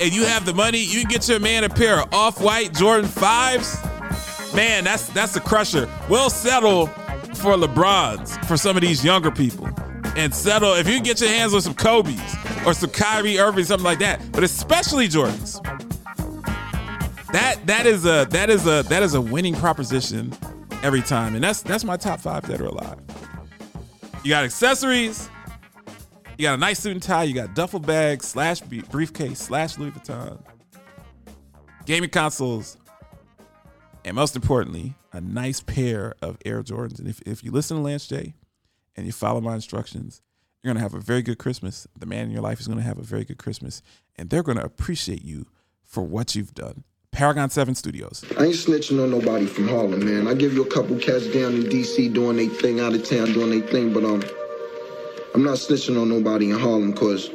and 0.00 0.14
you 0.14 0.24
have 0.26 0.44
the 0.46 0.54
money, 0.54 0.78
you 0.78 1.00
can 1.00 1.10
get 1.10 1.28
your 1.28 1.40
man 1.40 1.64
a 1.64 1.68
pair 1.68 2.00
of 2.00 2.14
off-white 2.14 2.72
Jordan 2.72 3.10
5s. 3.10 4.54
Man, 4.54 4.84
that's 4.84 5.08
that's 5.08 5.34
a 5.34 5.40
crusher. 5.40 5.88
We'll 6.08 6.30
settle 6.30 6.86
for 6.86 7.56
LeBrons 7.56 8.44
for 8.44 8.56
some 8.56 8.76
of 8.76 8.82
these 8.82 9.04
younger 9.04 9.32
people. 9.32 9.68
And 10.14 10.32
settle 10.32 10.74
if 10.74 10.86
you 10.86 10.94
can 10.94 11.02
get 11.02 11.20
your 11.20 11.30
hands 11.30 11.52
on 11.52 11.62
some 11.62 11.74
Kobe's 11.74 12.36
or 12.64 12.74
some 12.74 12.90
Kyrie 12.90 13.40
Irving, 13.40 13.64
something 13.64 13.84
like 13.84 13.98
that. 13.98 14.22
But 14.30 14.44
especially 14.44 15.08
Jordans. 15.08 15.77
That 17.32 17.60
that 17.66 17.86
is 17.86 18.04
a 18.06 18.26
that 18.30 18.48
is 18.50 18.66
a 18.66 18.82
that 18.88 19.02
is 19.02 19.14
a 19.14 19.20
winning 19.20 19.54
proposition 19.54 20.32
every 20.82 21.02
time. 21.02 21.34
And 21.34 21.44
that's 21.44 21.62
that's 21.62 21.84
my 21.84 21.96
top 21.96 22.20
five 22.20 22.46
that 22.48 22.60
are 22.60 22.66
alive. 22.66 22.98
You 24.24 24.30
got 24.30 24.44
accessories. 24.44 25.28
You 26.38 26.44
got 26.44 26.54
a 26.54 26.58
nice 26.58 26.78
suit 26.78 26.92
and 26.92 27.02
tie. 27.02 27.24
You 27.24 27.34
got 27.34 27.54
duffel 27.54 27.80
bag 27.80 28.22
slash 28.22 28.60
briefcase 28.60 29.40
slash 29.40 29.76
Louis 29.76 29.90
Vuitton. 29.90 30.38
Gaming 31.84 32.10
consoles. 32.10 32.76
And 34.04 34.14
most 34.14 34.36
importantly, 34.36 34.94
a 35.12 35.20
nice 35.20 35.60
pair 35.60 36.14
of 36.22 36.38
Air 36.46 36.62
Jordans. 36.62 36.98
And 36.98 37.08
if, 37.08 37.20
if 37.22 37.42
you 37.42 37.50
listen 37.50 37.76
to 37.76 37.82
Lance 37.82 38.06
J 38.06 38.34
and 38.96 39.04
you 39.04 39.12
follow 39.12 39.40
my 39.40 39.54
instructions, 39.54 40.22
you're 40.62 40.72
going 40.72 40.76
to 40.76 40.82
have 40.82 40.94
a 40.94 41.00
very 41.00 41.22
good 41.22 41.38
Christmas. 41.38 41.86
The 41.98 42.06
man 42.06 42.26
in 42.26 42.30
your 42.30 42.42
life 42.42 42.60
is 42.60 42.66
going 42.66 42.78
to 42.78 42.84
have 42.84 42.98
a 42.98 43.02
very 43.02 43.24
good 43.24 43.38
Christmas. 43.38 43.82
And 44.16 44.30
they're 44.30 44.42
going 44.42 44.58
to 44.58 44.64
appreciate 44.64 45.24
you 45.24 45.46
for 45.84 46.02
what 46.02 46.34
you've 46.34 46.54
done. 46.54 46.84
Paragon 47.18 47.50
7 47.50 47.74
Studios. 47.74 48.24
I 48.38 48.44
ain't 48.44 48.54
snitching 48.54 49.02
on 49.02 49.10
nobody 49.10 49.44
from 49.44 49.66
Harlem, 49.66 50.04
man. 50.04 50.28
I 50.28 50.34
give 50.34 50.54
you 50.54 50.62
a 50.62 50.70
couple 50.70 50.96
cats 51.00 51.26
down 51.26 51.52
in 51.52 51.62
DC 51.64 52.14
doing 52.14 52.36
their 52.36 52.48
thing, 52.48 52.78
out 52.78 52.94
of 52.94 53.02
town 53.02 53.32
doing 53.32 53.58
their 53.58 53.68
thing, 53.68 53.92
but 53.92 54.04
um, 54.04 54.22
I'm 55.34 55.42
not 55.42 55.56
snitching 55.56 56.00
on 56.00 56.08
nobody 56.08 56.52
in 56.52 56.56
Harlem, 56.56 56.92
cause 56.92 57.28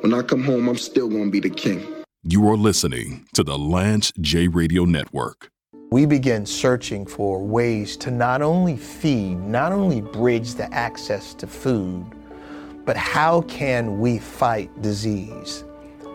when 0.00 0.14
I 0.14 0.22
come 0.22 0.42
home, 0.42 0.66
I'm 0.66 0.78
still 0.78 1.10
gonna 1.10 1.28
be 1.28 1.40
the 1.40 1.50
king. 1.50 1.82
You 2.22 2.48
are 2.48 2.56
listening 2.56 3.26
to 3.34 3.42
the 3.44 3.58
Lance 3.58 4.14
J 4.18 4.48
Radio 4.48 4.86
Network. 4.86 5.50
we 5.90 6.06
began 6.06 6.46
searching 6.46 7.04
for 7.04 7.44
ways 7.44 7.98
to 7.98 8.10
not 8.10 8.40
only 8.40 8.78
feed, 8.78 9.34
not 9.40 9.72
only 9.72 10.00
bridge 10.00 10.54
the 10.54 10.72
access 10.72 11.34
to 11.34 11.46
food, 11.46 12.06
but 12.86 12.96
how 12.96 13.42
can 13.42 14.00
we 14.00 14.16
fight 14.16 14.70
disease? 14.80 15.64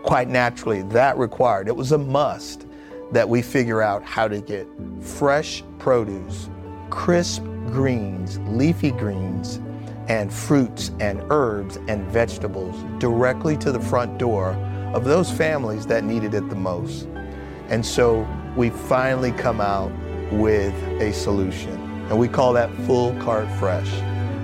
Quite 0.06 0.30
naturally, 0.30 0.84
that 0.84 1.18
required, 1.18 1.68
it 1.68 1.76
was 1.76 1.92
a 1.92 1.98
must 1.98 2.68
that 3.12 3.28
we 3.28 3.42
figure 3.42 3.82
out 3.82 4.04
how 4.04 4.28
to 4.28 4.40
get 4.40 4.68
fresh 5.02 5.64
produce, 5.80 6.48
crisp 6.92 7.44
greens, 7.72 8.38
leafy 8.46 8.92
greens, 8.92 9.60
and 10.08 10.32
fruits 10.32 10.92
and 11.00 11.24
herbs 11.32 11.78
and 11.88 12.06
vegetables 12.12 12.76
directly 13.00 13.58
to 13.58 13.72
the 13.72 13.80
front 13.80 14.20
door 14.20 14.52
of 14.94 15.06
those 15.06 15.32
families 15.32 15.88
that 15.88 16.04
needed 16.04 16.36
it 16.36 16.48
the 16.50 16.56
most. 16.56 17.08
And 17.70 17.84
so 17.84 18.28
we 18.56 18.70
finally 18.70 19.32
come 19.32 19.60
out 19.60 19.92
with 20.32 20.76
a 21.02 21.14
solution, 21.14 21.74
and 22.10 22.20
we 22.20 22.28
call 22.28 22.54
that 22.54 22.72
Full 22.86 23.16
Cart 23.16 23.50
Fresh. 23.58 23.92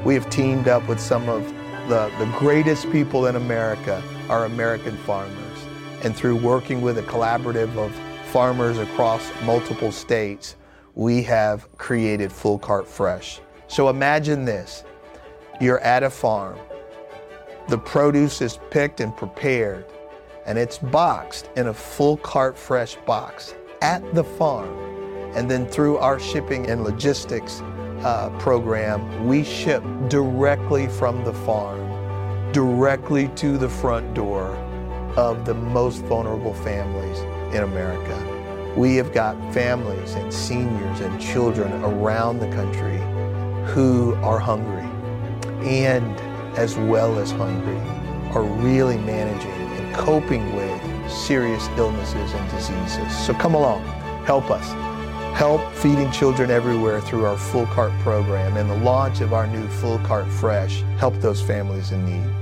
We 0.03 0.15
have 0.15 0.27
teamed 0.31 0.67
up 0.67 0.87
with 0.87 0.99
some 0.99 1.29
of 1.29 1.47
the, 1.87 2.11
the 2.17 2.25
greatest 2.39 2.91
people 2.91 3.27
in 3.27 3.35
America, 3.35 4.01
our 4.27 4.45
American 4.45 4.97
farmers. 4.97 5.40
And 6.03 6.15
through 6.15 6.37
working 6.37 6.81
with 6.81 6.97
a 6.97 7.03
collaborative 7.03 7.77
of 7.77 7.93
farmers 8.31 8.79
across 8.79 9.29
multiple 9.43 9.91
states, 9.91 10.55
we 10.95 11.21
have 11.23 11.67
created 11.77 12.31
Full 12.31 12.57
Cart 12.57 12.87
Fresh. 12.87 13.39
So 13.67 13.89
imagine 13.89 14.45
this 14.45 14.83
you're 15.59 15.79
at 15.81 16.01
a 16.01 16.09
farm, 16.09 16.57
the 17.67 17.77
produce 17.77 18.41
is 18.41 18.57
picked 18.71 18.99
and 18.99 19.15
prepared, 19.15 19.85
and 20.45 20.57
it's 20.57 20.79
boxed 20.79 21.49
in 21.55 21.67
a 21.67 21.73
full 21.73 22.17
cart 22.17 22.57
fresh 22.57 22.95
box 23.05 23.53
at 23.81 24.01
the 24.15 24.23
farm. 24.23 24.75
And 25.35 25.49
then 25.49 25.67
through 25.67 25.97
our 25.97 26.19
shipping 26.19 26.69
and 26.69 26.83
logistics 26.83 27.61
uh, 28.03 28.29
program, 28.39 29.27
we 29.27 29.43
ship 29.43 29.83
directly 30.09 30.87
from 30.87 31.23
the 31.23 31.33
farm, 31.33 32.51
directly 32.51 33.27
to 33.35 33.57
the 33.57 33.69
front 33.69 34.13
door 34.15 34.57
of 35.17 35.45
the 35.45 35.53
most 35.53 36.01
vulnerable 36.03 36.53
families 36.53 37.19
in 37.53 37.63
America. 37.63 38.73
We 38.77 38.95
have 38.95 39.13
got 39.13 39.35
families 39.53 40.13
and 40.13 40.33
seniors 40.33 41.01
and 41.01 41.19
children 41.19 41.71
around 41.83 42.39
the 42.39 42.49
country 42.51 42.97
who 43.73 44.15
are 44.23 44.39
hungry 44.39 44.87
and 45.67 46.17
as 46.57 46.77
well 46.77 47.19
as 47.19 47.31
hungry 47.31 47.77
are 48.33 48.43
really 48.43 48.97
managing 48.97 49.51
and 49.51 49.95
coping 49.95 50.55
with 50.55 51.11
serious 51.11 51.67
illnesses 51.77 52.33
and 52.33 52.51
diseases. 52.51 53.25
So 53.25 53.33
come 53.33 53.55
along, 53.55 53.83
help 54.25 54.49
us. 54.49 54.71
Help 55.35 55.61
feeding 55.73 56.11
children 56.11 56.51
everywhere 56.51 57.01
through 57.01 57.25
our 57.25 57.37
Full 57.37 57.65
Cart 57.67 57.91
program 57.99 58.57
and 58.57 58.69
the 58.69 58.77
launch 58.77 59.21
of 59.21 59.33
our 59.33 59.47
new 59.47 59.67
Full 59.67 59.97
Cart 59.99 60.27
Fresh. 60.27 60.81
Help 60.97 61.15
those 61.15 61.41
families 61.41 61.91
in 61.91 62.05
need. 62.05 62.40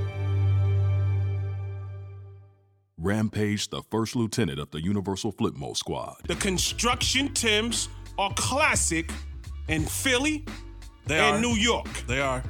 Rampage, 3.02 3.70
the 3.70 3.82
first 3.90 4.16
lieutenant 4.16 4.60
of 4.60 4.72
the 4.72 4.84
Universal 4.84 5.34
Flipmode 5.34 5.78
Squad. 5.78 6.18
The 6.28 6.36
construction 6.36 7.34
Tims 7.34 7.88
are 8.18 8.32
classic 8.36 9.10
in 9.70 9.86
Philly 9.86 10.44
They 11.06 11.18
and 11.20 11.38
are. 11.38 11.42
New 11.42 11.56
York. 11.56 11.88
They 12.08 12.20
are. 12.20 12.44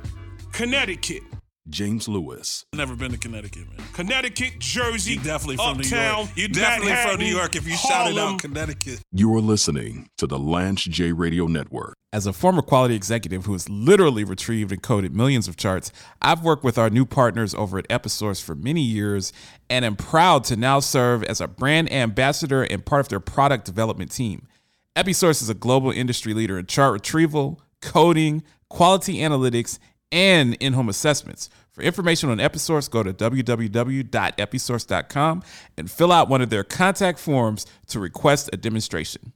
Connecticut. 0.51 1.21
James 1.69 2.07
Lewis. 2.07 2.65
Never 2.73 2.95
been 2.95 3.11
to 3.11 3.17
Connecticut, 3.19 3.67
man. 3.69 3.85
Connecticut, 3.93 4.57
Jersey, 4.57 5.13
You 5.13 5.19
definitely 5.19 5.57
from 5.57 5.77
New 5.77 5.83
Uptown, 5.83 6.17
York. 6.25 6.29
You 6.35 6.47
definitely 6.47 6.87
from 6.87 6.95
New 6.95 7.25
Manhattan, 7.25 7.27
York 7.27 7.55
if 7.55 7.67
you 7.67 7.75
shouted 7.75 8.15
Harlem. 8.17 8.33
out 8.33 8.41
Connecticut. 8.41 9.01
You 9.11 9.35
are 9.35 9.41
listening 9.41 10.09
to 10.17 10.25
the 10.25 10.39
Lance 10.39 10.83
J 10.85 11.11
Radio 11.11 11.45
Network. 11.45 11.95
As 12.11 12.25
a 12.25 12.33
former 12.33 12.63
quality 12.63 12.95
executive 12.95 13.45
who 13.45 13.53
has 13.53 13.69
literally 13.69 14.23
retrieved 14.23 14.71
and 14.71 14.81
coded 14.81 15.15
millions 15.15 15.47
of 15.47 15.55
charts, 15.55 15.91
I've 16.23 16.43
worked 16.43 16.63
with 16.63 16.79
our 16.79 16.89
new 16.89 17.05
partners 17.05 17.53
over 17.53 17.77
at 17.77 17.87
Episource 17.87 18.41
for 18.41 18.55
many 18.55 18.81
years 18.81 19.31
and 19.69 19.85
am 19.85 19.95
proud 19.95 20.43
to 20.45 20.55
now 20.55 20.79
serve 20.79 21.23
as 21.25 21.39
a 21.39 21.47
brand 21.47 21.93
ambassador 21.93 22.63
and 22.63 22.83
part 22.83 23.01
of 23.01 23.09
their 23.09 23.19
product 23.19 23.65
development 23.65 24.09
team. 24.09 24.47
Episource 24.95 25.43
is 25.43 25.49
a 25.49 25.53
global 25.53 25.91
industry 25.91 26.33
leader 26.33 26.57
in 26.57 26.65
chart 26.65 26.93
retrieval, 26.93 27.61
coding, 27.79 28.41
quality 28.69 29.17
analytics, 29.17 29.77
and 30.11 30.55
in 30.55 30.73
home 30.73 30.89
assessments. 30.89 31.47
For 31.69 31.83
information 31.83 32.31
on 32.31 32.39
Episource, 32.39 32.89
go 32.89 33.03
to 33.03 33.13
www.episource.com 33.13 35.43
and 35.77 35.91
fill 35.91 36.11
out 36.11 36.27
one 36.27 36.41
of 36.41 36.49
their 36.49 36.63
contact 36.63 37.19
forms 37.19 37.67
to 37.89 37.99
request 37.99 38.49
a 38.51 38.57
demonstration. 38.57 39.33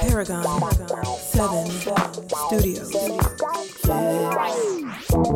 Paragon 0.00 0.44
7 1.18 1.70
Studios. 2.48 2.90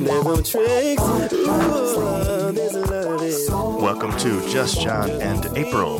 There's 0.04 0.50
tricks. 0.50 1.02
Ooh, 1.02 2.52
there's 2.52 2.74
a 2.74 2.80
love. 2.80 3.80
Welcome 3.80 4.12
to 4.18 4.46
Just 4.48 4.80
John 4.82 5.10
and 5.10 5.46
April, 5.56 5.98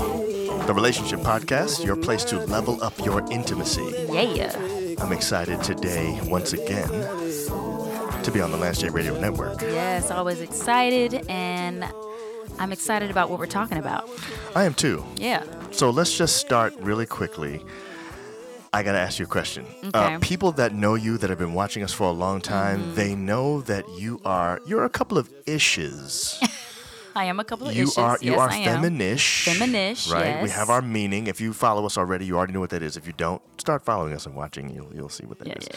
the 0.67 0.75
relationship 0.75 1.21
podcast, 1.21 1.85
your 1.85 1.97
place 1.97 2.25
to 2.25 2.39
level 2.41 2.83
up 2.83 2.99
your 3.05 3.21
intimacy. 3.31 4.07
Yeah. 4.11 4.53
I'm 5.01 5.13
excited 5.13 5.63
today, 5.63 6.21
once 6.25 6.53
again, 6.53 6.89
to 8.25 8.31
be 8.33 8.41
on 8.41 8.51
the 8.51 8.57
Lance 8.57 8.79
J 8.81 8.89
Radio 8.89 9.19
Network. 9.21 9.61
Yes, 9.63 10.11
always 10.11 10.41
excited, 10.41 11.25
and 11.29 11.85
I'm 12.59 12.73
excited 12.73 13.11
about 13.11 13.31
what 13.31 13.39
we're 13.39 13.47
talking 13.47 13.79
about. 13.79 14.09
I 14.55 14.65
am 14.65 14.75
too. 14.75 15.05
Yeah. 15.17 15.45
So 15.71 15.91
let's 15.91 16.17
just 16.17 16.37
start 16.37 16.75
really 16.81 17.07
quickly. 17.07 17.63
I 18.73 18.83
gotta 18.83 18.99
ask 18.99 19.19
you 19.19 19.25
a 19.27 19.29
question. 19.29 19.67
Okay. 19.85 19.91
Uh, 20.15 20.19
people 20.21 20.53
that 20.53 20.75
know 20.75 20.95
you, 20.95 21.17
that 21.19 21.31
have 21.31 21.39
been 21.39 21.55
watching 21.55 21.83
us 21.85 21.93
for 21.93 22.05
a 22.09 22.13
long 22.13 22.41
time, 22.41 22.81
Mm-hmm. 22.81 22.95
they 22.95 23.15
know 23.15 23.61
that 23.63 23.85
you 23.97 24.21
are 24.25 24.61
you're 24.67 24.85
a 24.85 24.91
couple 24.91 25.17
of 25.19 25.29
ishes. 25.45 26.39
I 27.17 27.27
am 27.27 27.39
a 27.39 27.45
couple 27.45 27.69
of 27.69 27.77
You 27.77 27.85
issues. 27.85 27.99
are 27.99 28.19
you 28.21 28.33
yes, 28.33 28.41
are 28.41 28.51
I 28.51 28.57
am. 28.57 28.83
feminish. 28.83 29.47
Feminish, 29.47 30.11
right? 30.13 30.43
We 30.43 30.51
have 30.51 30.71
our 30.71 30.83
meaning. 30.83 31.29
If 31.29 31.41
you 31.41 31.53
follow 31.53 31.87
us 31.87 31.97
already, 31.97 32.25
you 32.27 32.37
already 32.37 32.53
know 32.53 32.59
what 32.61 32.71
that 32.71 32.83
is. 32.83 32.97
If 32.97 33.07
you 33.07 33.13
don't, 33.17 33.41
start 33.61 33.85
following 33.85 34.13
us 34.15 34.27
and 34.27 34.35
watching. 34.35 34.69
You'll 34.71 34.93
you'll 34.93 35.09
see 35.09 35.25
what 35.25 35.39
that 35.39 35.57
is. 35.59 35.69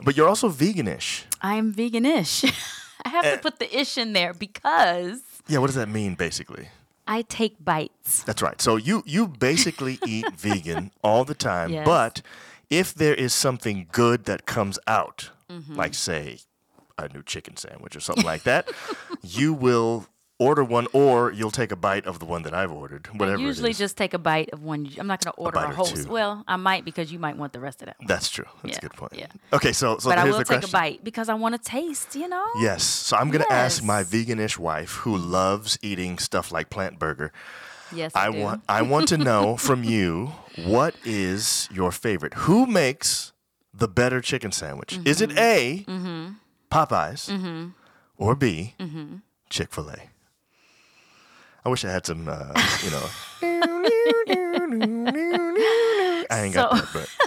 But 0.00 0.16
you're 0.16 0.28
also 0.28 0.48
veganish. 0.48 1.24
I 1.40 1.54
am 1.56 1.72
veganish. 1.74 2.44
I 3.04 3.08
have 3.08 3.24
Eh. 3.24 3.36
to 3.36 3.42
put 3.42 3.58
the 3.58 3.68
ish 3.80 3.98
in 3.98 4.12
there 4.12 4.32
because 4.34 5.20
Yeah. 5.48 5.58
What 5.58 5.66
does 5.66 5.76
that 5.76 5.88
mean, 5.88 6.14
basically? 6.14 6.68
I 7.06 7.22
take 7.22 7.56
bites. 7.64 8.22
That's 8.22 8.42
right. 8.42 8.60
So 8.62 8.76
you 8.76 9.02
you 9.06 9.26
basically 9.26 9.98
eat 10.06 10.32
vegan 10.36 10.90
all 11.02 11.24
the 11.24 11.34
time, 11.34 11.70
Yes. 11.70 11.84
but 11.84 12.22
if 12.70 12.94
there 12.94 13.14
is 13.14 13.34
something 13.34 13.88
good 13.92 14.24
that 14.24 14.46
comes 14.46 14.78
out, 14.86 15.30
Mhm. 15.50 15.76
like 15.76 15.94
say 15.94 16.38
a 16.96 17.08
new 17.08 17.22
chicken 17.22 17.56
sandwich 17.56 17.96
or 17.96 18.00
something 18.00 18.24
like 18.24 18.44
that, 18.44 18.68
you 19.22 19.52
will 19.52 20.06
order 20.38 20.64
one 20.64 20.86
or 20.92 21.30
you'll 21.32 21.50
take 21.52 21.70
a 21.70 21.76
bite 21.76 22.04
of 22.06 22.18
the 22.18 22.24
one 22.24 22.42
that 22.42 22.52
I've 22.54 22.72
ordered, 22.72 23.06
whatever 23.16 23.38
I 23.38 23.40
usually 23.40 23.72
just 23.72 23.96
take 23.96 24.12
a 24.12 24.18
bite 24.18 24.50
of 24.52 24.62
one. 24.64 24.88
I'm 24.98 25.06
not 25.06 25.22
going 25.24 25.32
to 25.32 25.38
order 25.38 25.58
a, 25.60 25.68
or 25.70 25.72
whole. 25.72 25.86
two. 25.86 26.08
Well, 26.08 26.42
I 26.48 26.56
might 26.56 26.84
because 26.84 27.12
you 27.12 27.18
might 27.18 27.36
want 27.36 27.52
the 27.52 27.60
rest 27.60 27.80
of 27.82 27.86
that. 27.86 27.98
One. 28.00 28.08
That's 28.08 28.28
true. 28.28 28.46
That's 28.62 28.74
Yeah, 28.74 28.78
a 28.78 28.80
good 28.88 28.94
point. 28.94 29.12
yeah. 29.14 29.26
Okay, 29.52 29.72
so 29.72 29.98
so 29.98 30.08
but 30.10 30.18
I 30.18 30.24
will 30.24 30.32
the 30.38 30.38
take 30.44 30.46
question. 30.60 30.70
a 30.70 30.72
bite 30.72 31.04
because 31.04 31.28
I 31.28 31.34
want 31.34 31.54
to 31.54 31.60
taste. 31.60 32.14
You 32.16 32.28
know. 32.28 32.46
Yes. 32.58 32.82
So 32.82 33.16
I'm 33.16 33.30
going 33.30 33.44
to 33.44 33.52
ask 33.52 33.80
Yes. 33.82 33.86
my 33.86 34.02
veganish 34.02 34.58
wife 34.58 34.92
who 35.04 35.16
loves 35.16 35.78
eating 35.82 36.18
stuff 36.18 36.50
like 36.50 36.70
plant 36.70 36.98
burger. 36.98 37.32
Yes, 37.94 38.12
I 38.14 38.26
I 38.26 38.28
want 38.30 38.62
I 38.68 38.82
want 38.82 39.08
to 39.08 39.18
know 39.18 39.56
from 39.68 39.84
you 39.84 40.32
what 40.64 40.94
is 41.04 41.68
your 41.72 41.92
favorite? 41.92 42.34
Who 42.34 42.66
makes 42.66 43.32
the 43.72 43.86
better 43.86 44.20
chicken 44.20 44.50
sandwich? 44.50 44.98
Is 45.04 45.20
it 45.20 45.30
A, 45.38 45.84
Mm-hmm. 45.86 46.32
Popeyes, 46.70 47.28
Mm-hmm. 47.30 47.68
or 48.16 48.34
B, 48.34 48.74
Mm-hmm. 48.80 49.16
Chick-fil-A? 49.50 50.08
I 51.64 51.68
wish 51.68 51.84
I 51.84 51.90
had 51.90 52.04
some 52.06 52.26
uh, 52.28 52.52
you 52.84 52.90
know. 52.90 53.06
I 56.30 56.42
ain't 56.44 56.54
got 56.54 56.70
So- 56.70 56.76
that, 56.76 56.88
but 56.92 57.08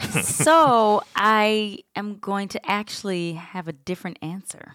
so 0.24 1.02
I 1.14 1.78
am 1.94 2.18
going 2.18 2.48
to 2.48 2.70
actually 2.70 3.34
have 3.34 3.68
a 3.68 3.72
different 3.72 4.18
answer. 4.22 4.72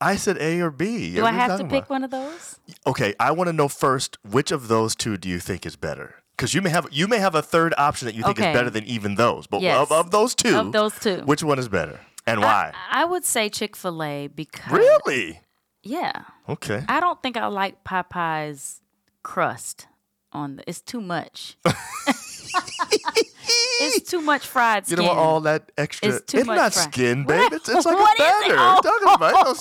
I 0.00 0.16
said 0.16 0.36
A 0.40 0.60
or 0.60 0.70
B. 0.70 1.14
Do 1.14 1.22
What 1.22 1.32
I 1.32 1.36
have 1.36 1.58
to 1.58 1.64
pick 1.64 1.84
about? 1.84 1.90
one 1.90 2.04
of 2.04 2.10
those? 2.10 2.60
Okay, 2.86 3.14
I 3.18 3.30
want 3.32 3.48
to 3.48 3.52
know 3.54 3.68
first 3.68 4.18
which 4.28 4.52
of 4.52 4.68
those 4.68 4.94
two 4.94 5.16
do 5.16 5.28
you 5.28 5.38
think 5.40 5.64
is 5.64 5.74
better? 5.76 6.16
Because 6.36 6.52
you 6.54 6.60
may 6.62 6.68
have 6.70 6.86
you 6.92 7.08
may 7.08 7.18
have 7.18 7.34
a 7.34 7.42
third 7.42 7.72
option 7.78 8.06
that 8.06 8.14
you 8.14 8.22
think 8.22 8.38
Okay. 8.38 8.50
is 8.50 8.54
better 8.56 8.70
than 8.70 8.84
even 8.84 9.14
those. 9.14 9.46
But 9.46 9.62
Yes. 9.62 9.78
of, 9.78 9.90
of 9.90 10.10
those 10.10 10.34
two, 10.34 10.54
Of 10.56 10.72
those 10.72 10.96
two. 11.00 11.22
which 11.24 11.42
one 11.42 11.58
is 11.58 11.68
better 11.68 11.98
and 12.26 12.40
why? 12.40 12.72
I 12.90 13.04
would 13.06 13.24
say 13.24 13.48
Chick 13.48 13.74
Fil 13.74 14.02
A 14.02 14.26
because 14.28 14.70
really? 14.70 15.40
yeah, 15.82 16.24
Okay. 16.48 16.84
I 16.88 17.00
don't 17.00 17.22
think 17.22 17.36
I 17.36 17.46
like 17.46 17.84
Popeye's 17.84 18.80
crust 19.22 19.86
on 20.32 20.56
the. 20.56 20.64
It's 20.66 20.80
too 20.80 21.00
much. 21.00 21.56
it's 23.80 24.10
too 24.10 24.20
much 24.20 24.46
fried 24.46 24.82
You 24.88 24.96
skin. 24.96 24.96
don't 24.98 25.06
want 25.06 25.18
all 25.18 25.40
that 25.42 25.70
extra. 25.76 26.08
It's 26.08 26.20
too 26.30 26.44
much 26.44 26.56
not 26.56 26.72
fried- 26.74 26.92
skin, 26.92 27.24
babe. 27.24 27.52
It's, 27.52 27.68
it's 27.68 27.86
like 27.86 27.96
What 27.98 28.18
a 28.18 28.22
batter. 28.22 28.54
Oh. 28.58 28.74
What 28.74 28.86
are 28.86 28.90
you 28.92 29.00
talking 29.00 29.14
about? 29.14 29.44
No 29.44 29.54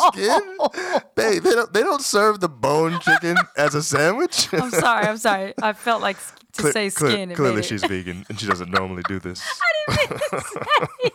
skin, 0.92 1.02
babe. 1.16 1.44
They 1.44 1.52
don't. 1.52 1.74
They 1.74 1.82
don't 1.84 2.02
serve 2.02 2.40
the 2.40 2.50
bone 2.50 3.00
chicken 3.02 3.38
as 3.58 3.76
a 3.76 3.84
sandwich. 3.84 4.48
I'm 4.54 4.72
sorry. 4.72 5.06
I'm 5.08 5.18
sorry. 5.18 5.54
I 5.62 5.74
felt 5.74 6.02
like 6.02 6.18
to 6.54 6.62
Cle- 6.64 6.72
say 6.72 6.90
skin. 6.90 7.32
it 7.32 7.36
clearly, 7.36 7.62
she's 7.64 7.84
vegan 7.84 8.26
and 8.30 8.40
she 8.40 8.48
doesn't 8.48 8.72
normally 8.72 9.04
do 9.08 9.20
this. 9.20 9.42
I 9.90 9.98
didn't 9.98 10.90
mean 11.04 11.12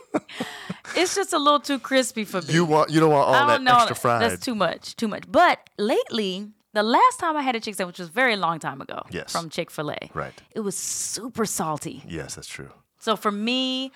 It's 0.95 1.15
just 1.15 1.33
a 1.33 1.37
little 1.39 1.59
too 1.59 1.79
crispy 1.79 2.23
for 2.23 2.41
me. 2.41 2.53
You 2.53 2.65
want. 2.65 2.89
You 2.91 2.99
don't 2.99 3.11
want 3.11 3.27
all 3.27 3.33
I 3.33 3.45
that 3.47 3.53
don't 3.57 3.63
know. 3.63 3.75
extra 3.77 3.95
fried. 3.95 4.21
That's 4.21 4.43
too 4.45 4.55
much. 4.55 4.95
Too 4.95 5.07
much. 5.07 5.23
But 5.31 5.59
lately, 5.77 6.49
the 6.73 6.83
last 6.83 7.19
time 7.19 7.35
I 7.35 7.41
had 7.41 7.55
a 7.55 7.59
chick 7.59 7.75
sandwich 7.75 7.99
was 7.99 8.07
a 8.09 8.11
very 8.11 8.35
long 8.35 8.59
time 8.59 8.79
ago. 8.81 9.01
Yes. 9.11 9.31
From 9.31 9.49
Chick 9.49 9.71
Fil 9.71 9.91
A. 9.91 9.97
Right. 10.13 10.33
It 10.51 10.59
was 10.61 10.77
super 10.77 11.45
salty. 11.45 12.03
Yes, 12.07 12.35
that's 12.35 12.47
true. 12.47 12.69
So 13.03 13.17
for 13.17 13.31
me, 13.31 13.91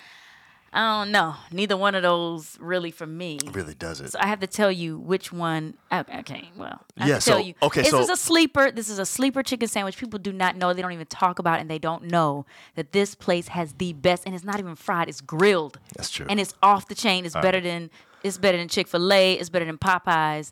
I 0.74 1.00
don't 1.00 1.14
know. 1.14 1.36
Neither 1.50 1.78
one 1.78 1.96
of 1.96 2.04
those 2.04 2.58
really 2.60 2.92
for 2.92 3.08
me. 3.08 3.40
Really 3.54 3.74
does 3.74 4.02
it. 4.02 4.12
So 4.12 4.20
I 4.20 4.28
have 4.28 4.42
to 4.42 4.48
tell 4.48 4.70
you 4.70 5.00
which 5.00 5.32
one. 5.32 5.76
Okay, 5.92 6.20
okay, 6.20 6.52
well, 6.58 6.82
I 6.98 7.04
have 7.04 7.10
Yeah, 7.10 7.20
to 7.20 7.26
tell 7.26 7.38
so- 7.40 7.44
you. 7.46 7.54
okay, 7.64 7.82
this 7.84 7.92
so- 7.92 8.02
is 8.02 8.10
a 8.10 8.18
sleeper. 8.18 8.70
This 8.70 8.90
is 8.90 9.00
a 9.00 9.06
sleeper 9.06 9.44
chicken 9.44 9.70
sandwich. 9.70 9.98
People 9.98 10.20
do 10.20 10.34
not 10.34 10.58
know. 10.58 10.74
They 10.74 10.82
don't 10.82 10.92
even 10.92 11.08
talk 11.08 11.40
about 11.40 11.60
it, 11.60 11.62
and 11.62 11.70
they 11.70 11.80
don't 11.80 12.04
know 12.04 12.46
that 12.76 12.92
this 12.92 13.16
place 13.16 13.48
has 13.48 13.76
the 13.78 13.94
best. 13.94 14.24
And 14.26 14.36
it's 14.36 14.44
not 14.44 14.60
even 14.60 14.76
fried. 14.76 15.08
It's 15.08 15.22
grilled. 15.22 15.80
That's 15.96 16.10
true. 16.12 16.26
And 16.30 16.38
it's 16.38 16.54
off 16.62 16.90
the 16.90 16.96
chain. 16.96 17.26
It's 17.26 17.36
All 17.36 17.42
better 17.42 17.60
right. 17.60 17.64
than 17.64 17.90
it's 18.24 18.38
better 18.38 18.58
than 18.58 18.68
Chick 18.68 18.90
Fil 18.90 19.14
A. 19.14 19.34
It's 19.36 19.50
better 19.50 19.64
than 19.66 19.78
Popeyes. 19.78 20.52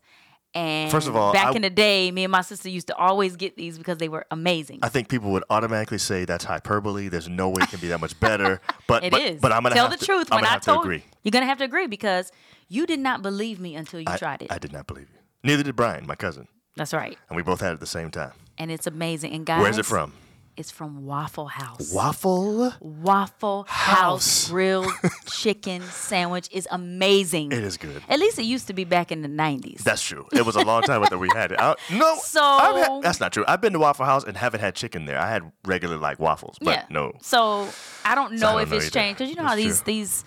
And 0.56 0.90
First 0.90 1.08
of 1.10 1.16
all, 1.18 1.34
back 1.34 1.48
I- 1.48 1.56
in 1.56 1.62
the 1.64 1.70
day, 1.70 2.10
me 2.12 2.24
and 2.24 2.32
my 2.32 2.42
sister 2.42 2.70
used 2.70 2.88
to 2.88 2.96
always 2.96 3.36
get 3.36 3.58
these 3.58 3.78
because 3.78 3.98
they 3.98 4.08
were 4.08 4.26
amazing. 4.32 4.80
I 4.82 4.90
think 4.90 5.10
people 5.10 5.32
would 5.32 5.44
automatically 5.50 5.98
say 5.98 6.24
that's 6.26 6.46
hyperbole. 6.46 7.10
There's 7.10 7.28
no 7.28 7.50
way 7.50 7.64
it 7.64 7.70
can 7.70 7.80
be 7.82 7.90
that 7.90 8.00
much 8.00 8.18
better. 8.20 8.62
But 8.88 9.04
It 9.04 9.12
but, 9.12 9.22
is. 9.22 9.42
but 9.42 9.52
I'm 9.52 9.64
gonna 9.64 9.76
tell 9.76 9.90
have 9.90 10.00
the 10.00 10.06
to, 10.06 10.06
truth. 10.06 10.28
I'm 10.32 10.38
when 10.38 10.44
gonna 10.44 10.50
I 10.50 10.54
have 10.54 10.62
told 10.62 10.78
to 10.84 10.88
agree. 10.90 11.04
you're 11.24 11.32
gonna 11.32 11.46
have 11.48 11.58
to 11.58 11.64
agree 11.66 11.88
because 11.88 12.32
you 12.70 12.86
did 12.86 13.00
not 13.00 13.22
believe 13.22 13.60
me 13.60 13.76
until 13.76 14.00
you 14.00 14.06
I, 14.08 14.16
tried 14.18 14.42
it. 14.44 14.52
I 14.52 14.58
did 14.60 14.72
not 14.72 14.88
believe 14.88 15.08
you. 15.12 15.20
Neither 15.44 15.64
did 15.64 15.76
Brian, 15.76 16.06
my 16.08 16.16
cousin, 16.16 16.48
That's 16.76 16.94
right, 16.94 17.18
and 17.30 17.36
we 17.36 17.42
both 17.44 17.60
had 17.62 17.72
it 17.72 17.74
at 17.74 17.80
the 17.80 17.86
same 17.88 18.12
time. 18.12 18.32
and 18.58 18.72
it's 18.72 18.88
amazing. 18.88 19.34
And 19.34 19.46
guys, 19.46 19.62
Where's 19.62 19.78
it 19.78 19.86
from? 19.86 20.14
It's 20.58 20.72
from 20.72 21.06
Waffle 21.06 21.48
House. 21.48 21.92
Waffle. 21.94 22.72
Waffle 22.80 23.66
House. 23.68 23.98
House 23.98 24.50
grilled 24.50 24.90
chicken 25.26 25.82
sandwich 25.82 26.48
is 26.50 26.66
amazing. 26.72 27.52
It 27.52 27.62
is 27.64 27.76
good. 27.76 28.02
At 28.08 28.20
least 28.20 28.40
it 28.40 28.44
used 28.46 28.68
to 28.68 28.74
be 28.74 28.86
back 28.86 29.12
in 29.12 29.22
the 29.22 29.28
90s. 29.28 29.80
That's 29.84 30.02
true. 30.02 30.26
It 30.32 30.46
was 30.46 30.56
a 30.56 30.62
long 30.62 30.84
time 30.84 31.04
after 31.04 31.18
we 31.18 31.28
had 31.36 31.52
it. 31.52 31.60
I, 31.60 31.76
no, 31.92 32.16
So- 32.24 32.42
I've 32.42 32.76
had- 32.88 33.02
that's 33.02 33.20
not 33.20 33.34
true. 33.34 33.44
I've 33.50 33.60
been 33.60 33.74
to 33.74 33.80
Waffle 33.80 34.06
House 34.06 34.24
and 34.24 34.38
haven't 34.38 34.62
had 34.62 34.76
chicken 34.76 35.06
there. 35.06 35.20
I 35.20 35.30
had 35.30 35.52
regular 35.66 35.98
like 35.98 36.20
waffles, 36.20 36.56
but 36.62 36.72
yeah. 36.72 36.86
no. 36.90 37.12
So 37.22 37.68
I 38.06 38.16
don't 38.16 38.38
So 38.40 38.48
I 38.48 38.52
know 38.52 38.58
don't 38.60 38.62
if 38.64 38.70
know 38.70 38.78
it's 38.78 38.86
either. 38.86 38.94
changed 38.94 39.18
because 39.18 39.30
you 39.30 39.36
know 39.36 39.44
how 39.48 39.56
these 39.58 39.82
true. 39.82 39.94
these 39.94 40.24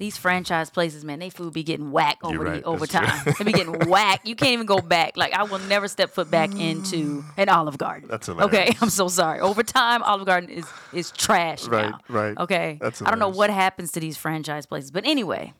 these 0.00 0.16
franchise 0.16 0.70
places, 0.70 1.04
man, 1.04 1.20
they 1.20 1.30
food 1.30 1.52
be 1.52 1.62
getting 1.62 1.92
whack 1.92 2.18
over 2.24 2.34
You're 2.34 2.44
the 2.44 2.50
right. 2.50 2.64
over 2.64 2.86
That's 2.86 2.92
time. 2.92 3.22
true. 3.22 3.32
they 3.38 3.44
be 3.44 3.52
getting 3.52 3.88
whack. 3.88 4.22
You 4.26 4.34
can't 4.34 4.50
even 4.52 4.66
go 4.66 4.78
back. 4.78 5.16
Like 5.16 5.32
I 5.34 5.44
will 5.44 5.58
never 5.60 5.86
step 5.86 6.10
foot 6.10 6.30
back 6.30 6.52
into 6.58 7.22
an 7.36 7.48
Olive 7.48 7.78
Garden. 7.78 8.08
That's 8.10 8.28
Okay. 8.28 8.74
I'm 8.80 8.90
so 8.90 9.06
sorry. 9.06 9.38
Over 9.40 9.62
time, 9.62 10.02
Olive 10.02 10.26
Garden 10.26 10.50
is 10.50 10.64
is 10.92 11.12
trash 11.12 11.66
Right, 11.68 11.90
now. 11.90 12.00
right. 12.08 12.36
Okay. 12.36 12.78
That's 12.80 13.00
I 13.02 13.10
don't 13.10 13.20
know 13.20 13.28
what 13.28 13.50
happens 13.50 13.92
to 13.92 14.00
these 14.00 14.16
franchise 14.16 14.66
places, 14.66 14.90
but 14.90 15.04
anyway. 15.06 15.52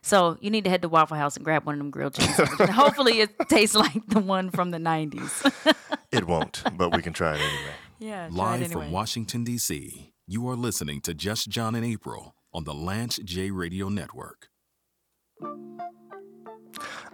So 0.00 0.38
you 0.40 0.50
need 0.50 0.62
to 0.64 0.70
head 0.70 0.82
to 0.82 0.88
Waffle 0.88 1.16
House 1.16 1.34
and 1.36 1.44
grab 1.44 1.66
one 1.66 1.74
of 1.74 1.78
them 1.80 1.90
grilled 1.90 2.14
cheese. 2.14 2.36
Hopefully, 2.70 3.20
it 3.20 3.30
tastes 3.48 3.74
like 3.74 4.06
the 4.06 4.20
one 4.20 4.50
from 4.50 4.70
the 4.70 4.78
'90s. 4.78 5.74
It 6.12 6.26
won't, 6.26 6.62
but 6.76 6.94
we 6.94 7.02
can 7.02 7.12
try 7.12 7.34
it 7.34 7.40
anyway. 7.40 7.72
yeah. 7.98 8.16
try 8.16 8.26
it 8.28 8.32
Live 8.32 8.62
anyway. 8.62 8.84
from 8.84 8.92
Washington, 8.92 9.42
D.C., 9.44 10.12
you 10.26 10.48
are 10.48 10.54
listening 10.56 11.00
to 11.00 11.14
Just 11.14 11.48
John 11.48 11.74
and 11.74 11.84
April 11.84 12.34
on 12.52 12.64
the 12.64 12.74
Lance 12.74 13.18
J 13.24 13.50
Radio 13.50 13.88
Network. 13.88 14.48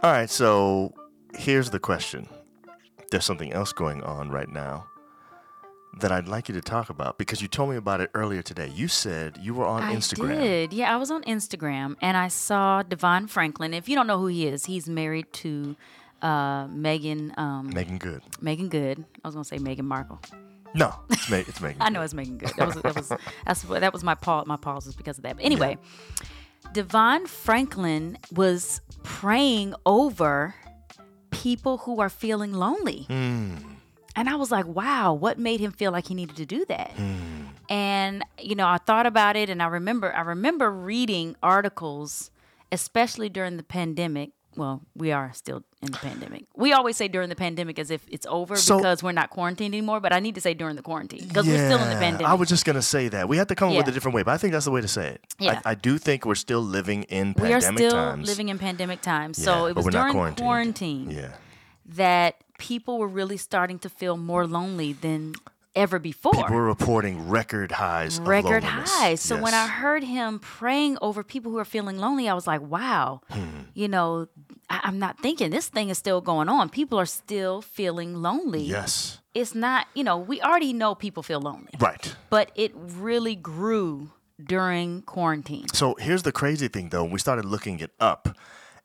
All 0.03 0.11
right, 0.13 0.29
so 0.29 0.93
here's 1.37 1.71
the 1.71 1.79
question. 1.81 2.29
There's 3.11 3.25
something 3.25 3.53
else 3.53 3.73
going 3.73 4.03
on 4.03 4.31
right 4.31 4.49
now 4.49 4.87
that 6.01 6.11
I'd 6.11 6.27
like 6.27 6.49
you 6.49 6.55
to 6.57 6.61
talk 6.61 6.91
about 6.91 7.19
because 7.19 7.41
you 7.41 7.49
told 7.49 7.71
me 7.71 7.77
about 7.77 8.01
it 8.01 8.11
earlier 8.15 8.43
today. 8.43 8.69
You 8.75 8.89
said 8.89 9.39
you 9.41 9.55
were 9.55 9.65
on 9.65 9.83
I 9.83 9.95
Instagram. 9.95 10.41
did. 10.41 10.73
Yeah, 10.73 10.93
I 10.93 10.97
was 10.97 11.11
on 11.11 11.23
Instagram 11.23 11.97
and 12.03 12.17
I 12.17 12.29
saw 12.29 12.83
DeVon 12.83 13.29
Franklin. 13.31 13.73
If 13.73 13.89
you 13.89 13.95
don't 13.95 14.07
know 14.07 14.19
who 14.19 14.27
he 14.27 14.47
is, 14.47 14.67
he's 14.67 14.89
married 14.89 15.33
to 15.35 15.77
uh, 16.21 16.67
Meagan. 16.69 17.33
Um, 17.37 17.71
Meagan 17.73 17.99
Good. 17.99 18.23
Meagan 18.41 18.69
Good. 18.69 19.05
I 19.23 19.29
was 19.29 19.35
gonna 19.35 19.45
say 19.45 19.59
Meghan 19.59 19.85
Markle. 19.85 20.21
No, 20.75 20.93
it's, 21.25 21.31
Ma- 21.31 21.37
it's 21.37 21.61
Meagan. 21.61 21.83
I 21.83 21.89
know 21.89 22.03
it's 22.03 22.15
Meagan 22.15 22.39
Good. 22.39 22.53
That 22.57 22.67
was 22.67 22.77
that 22.77 22.95
was 22.95 23.13
that's 23.47 23.63
that 23.63 23.93
was 23.93 24.05
my 24.05 24.15
pause. 24.15 24.47
My 24.47 24.57
pause 24.57 24.87
was 24.87 24.97
because 24.97 25.19
of 25.19 25.25
that. 25.25 25.37
But 25.37 25.45
anyway, 25.45 25.79
DeVon 26.73 27.27
Franklin 27.27 28.19
was 28.33 28.81
praying 29.03 29.75
over 29.87 30.55
people 31.31 31.79
who 31.79 32.01
are 32.01 32.09
feeling 32.09 32.53
lonely. 32.53 33.05
Hmm. 33.09 33.57
And 34.17 34.29
I 34.29 34.37
was 34.37 34.53
like, 34.53 34.67
wow, 34.67 35.13
what 35.13 35.39
made 35.39 35.59
him 35.59 35.73
feel 35.73 35.91
like 35.91 36.07
he 36.07 36.15
needed 36.15 36.37
to 36.37 36.47
do 36.47 36.65
that? 36.67 36.93
Hmm. 36.93 37.47
And 37.69 38.25
you 38.39 38.55
know, 38.55 38.67
I 38.67 38.79
thought 38.79 39.07
about 39.07 39.37
it 39.37 39.51
and 39.51 39.63
I 39.63 39.67
remember 39.67 40.15
I 40.15 40.21
remember 40.21 40.71
reading 40.71 41.37
articles 41.43 42.31
especially 42.73 43.29
during 43.29 43.57
the 43.57 43.63
pandemic. 43.63 44.31
Well, 44.57 44.83
we 44.95 45.13
are 45.13 45.33
still 45.33 45.65
in 45.85 45.93
the 45.93 45.99
pandemic. 45.99 46.45
We 46.57 46.73
always 46.73 46.97
say 46.97 47.09
during 47.09 47.29
the 47.29 47.37
pandemic 47.37 47.79
as 47.79 47.91
if 47.91 48.07
it's 48.09 48.27
over 48.29 48.57
So- 48.57 48.77
because 48.79 49.03
we're 49.03 49.13
not 49.13 49.31
quarantined 49.31 49.75
anymore, 49.75 50.01
but 50.01 50.13
I 50.13 50.21
need 50.21 50.35
to 50.37 50.41
say 50.41 50.55
during 50.55 50.77
the 50.77 50.83
quarantine 50.83 51.27
because 51.29 51.47
we're 51.47 51.67
still 51.69 51.83
in 51.83 51.91
the 51.91 51.97
pandemic. 51.97 52.27
I 52.27 52.35
was 52.35 52.49
just 52.49 52.65
gonna 52.65 52.83
say 52.83 53.09
that 53.09 53.29
we 53.29 53.37
had 53.37 53.49
to 53.49 53.55
come 53.55 53.71
up 53.71 53.77
with 53.77 53.89
a 53.89 53.93
different 53.93 54.15
way, 54.15 54.23
but 54.23 54.33
I 54.33 54.37
think 54.39 54.53
that's 54.53 54.65
the 54.65 54.71
way 54.71 54.81
to 54.81 54.89
say 54.89 55.09
it. 55.09 55.21
Yeah. 55.39 55.61
I, 55.65 55.71
I 55.73 55.75
do 55.75 55.99
think 55.99 56.25
we're 56.25 56.35
still 56.35 56.61
living 56.63 57.05
in 57.05 57.35
we 57.39 57.53
are 57.53 57.61
pandemic 57.61 57.79
still 57.79 57.91
times. 57.93 58.29
living 58.29 58.49
in 58.49 58.59
pandemic 58.59 59.01
times. 59.01 59.39
Yeah, 59.39 59.45
so 59.45 59.67
it 59.67 59.77
was 59.77 59.87
during 59.87 60.35
quarantine 60.35 61.11
yeah, 61.11 61.33
that 61.87 62.37
people 62.59 62.99
were 62.99 63.09
really 63.09 63.37
starting 63.37 63.79
to 63.81 63.89
feel 63.89 64.17
more 64.17 64.47
lonely 64.47 64.93
than 64.93 65.35
ever 65.75 65.99
before. 65.99 66.33
People 66.33 66.55
were 66.55 66.65
reporting 66.65 67.29
record 67.29 67.73
highs. 67.73 68.19
of 68.19 68.27
record 68.29 68.65
highs. 68.65 69.21
So 69.21 69.41
when 69.41 69.55
I 69.55 69.67
heard 69.67 70.05
him 70.05 70.39
praying 70.39 70.99
over 71.03 71.23
people 71.23 71.51
who 71.53 71.59
are 71.59 71.65
feeling 71.65 71.99
lonely, 71.99 72.29
I 72.29 72.35
was 72.35 72.47
like, 72.47 72.61
wow, 72.63 73.21
Hmm. 73.31 73.61
you 73.75 73.89
know, 73.89 74.29
I- 74.71 74.81
I'm 74.85 74.99
not 74.99 75.19
thinking 75.21 75.51
this 75.51 75.69
thing 75.69 75.89
is 75.91 75.99
still 75.99 76.21
going 76.21 76.49
on. 76.49 76.69
People 76.69 76.99
are 76.99 77.07
still 77.07 77.61
feeling 77.61 78.15
lonely. 78.23 78.63
Yes. 78.63 79.19
It's 79.35 79.55
not, 79.55 79.87
you 79.95 80.05
know, 80.05 80.17
we 80.17 80.41
already 80.41 80.73
know 80.73 80.95
people 80.95 81.23
feel 81.23 81.41
lonely, 81.41 81.71
Right. 81.81 82.15
but 82.31 82.51
it 82.55 82.73
really 82.75 83.35
grew 83.35 84.11
during 84.43 85.03
quarantine. 85.03 85.67
So 85.73 85.97
here's 85.99 86.23
the 86.23 86.33
crazy 86.33 86.69
thing, 86.69 86.89
though. 86.91 87.05
We 87.05 87.19
started 87.19 87.45
looking 87.45 87.81
it 87.81 87.93
up 88.01 88.29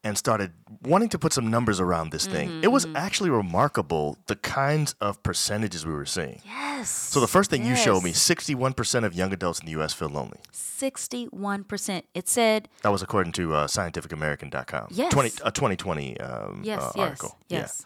and 0.04 0.18
started 0.18 0.52
wanting 0.84 1.10
to 1.10 1.20
put 1.20 1.34
some 1.34 1.50
numbers 1.50 1.80
around 1.80 2.12
this 2.12 2.26
thing. 2.26 2.64
It 2.64 2.70
was 2.72 2.86
Mm-hmm. 2.86 2.96
actually 2.96 3.30
remarkable 3.30 4.18
the 4.28 4.36
kinds 4.38 4.96
of 5.02 5.22
percentages 5.24 5.86
we 5.86 5.92
were 5.94 6.06
seeing. 6.06 6.42
Yes. 6.46 6.90
So 6.90 7.20
the 7.20 7.28
first 7.28 7.50
thing 7.50 7.66
you 7.66 7.76
showed 7.76 8.04
me, 8.04 8.12
61% 8.14 9.04
of 9.04 9.14
young 9.14 9.34
adults 9.34 9.60
in 9.60 9.66
the 9.66 9.74
U.S. 9.74 9.92
feel 9.94 10.08
lonely. 10.10 10.40
61%. 10.54 12.04
It 12.14 12.28
said, 12.30 12.70
That 12.84 12.90
was 12.90 13.02
according 13.02 13.34
to 13.34 13.54
uh, 13.54 13.68
scientificamerican.com. 13.68 14.88
Yes. 14.92 15.12
20, 15.12 15.30
a 15.44 15.52
2020 15.52 16.20
um, 16.22 16.62
yes, 16.64 16.82
uh, 16.82 16.92
yes, 16.96 17.06
article. 17.06 17.38
yes. 17.50 17.86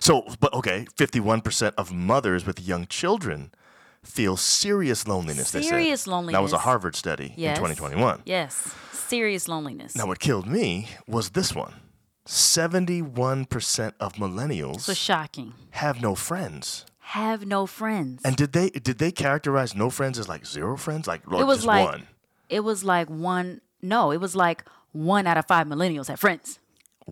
So, 0.00 0.24
but 0.40 0.52
okay, 0.54 0.86
51% 0.96 1.72
of 1.78 1.92
mothers 1.92 2.44
with 2.46 2.60
young 2.60 2.86
children 2.86 3.52
feel 4.04 4.36
serious 4.36 5.08
loneliness. 5.08 5.48
Serious 5.48 6.02
said. 6.02 6.26
That 6.28 6.42
was 6.42 6.52
a. 6.52 6.58
Harvard 6.58 6.94
study 6.96 7.34
Yes. 7.36 7.58
in 7.58 7.64
2021. 7.64 8.22
Yes. 8.24 8.72
Serious 8.92 9.48
loneliness. 9.48 9.94
Now, 9.96 10.06
what 10.06 10.18
killed 10.18 10.46
me 10.46 10.88
was 11.06 11.30
this 11.30 11.54
one 11.54 11.74
71% 12.26 13.92
of 14.00 14.14
millennials 14.14 14.80
So 14.80 14.94
shocking. 14.94 15.54
have 15.72 16.00
no 16.00 16.14
friends. 16.14 16.86
Have 16.98 17.46
no 17.46 17.66
friends. 17.66 18.22
And 18.24 18.34
did 18.36 18.52
they 18.52 18.70
did 18.70 18.98
they 18.98 19.12
characterize 19.12 19.74
no 19.74 19.90
friends 19.90 20.18
as 20.18 20.28
like 20.28 20.46
zero 20.46 20.76
friends? 20.76 21.06
Like 21.06 21.20
it 21.24 21.44
was 21.44 21.58
just 21.58 21.66
like 21.66 21.86
one? 21.86 22.06
it 22.48 22.60
was 22.60 22.82
like 22.82 23.08
one 23.10 23.60
no, 23.82 24.10
it 24.10 24.20
was 24.20 24.34
like 24.34 24.64
one 24.92 25.26
out 25.26 25.36
of 25.36 25.46
five 25.46 25.66
millennials 25.66 26.08
had 26.08 26.18
friends. 26.18 26.58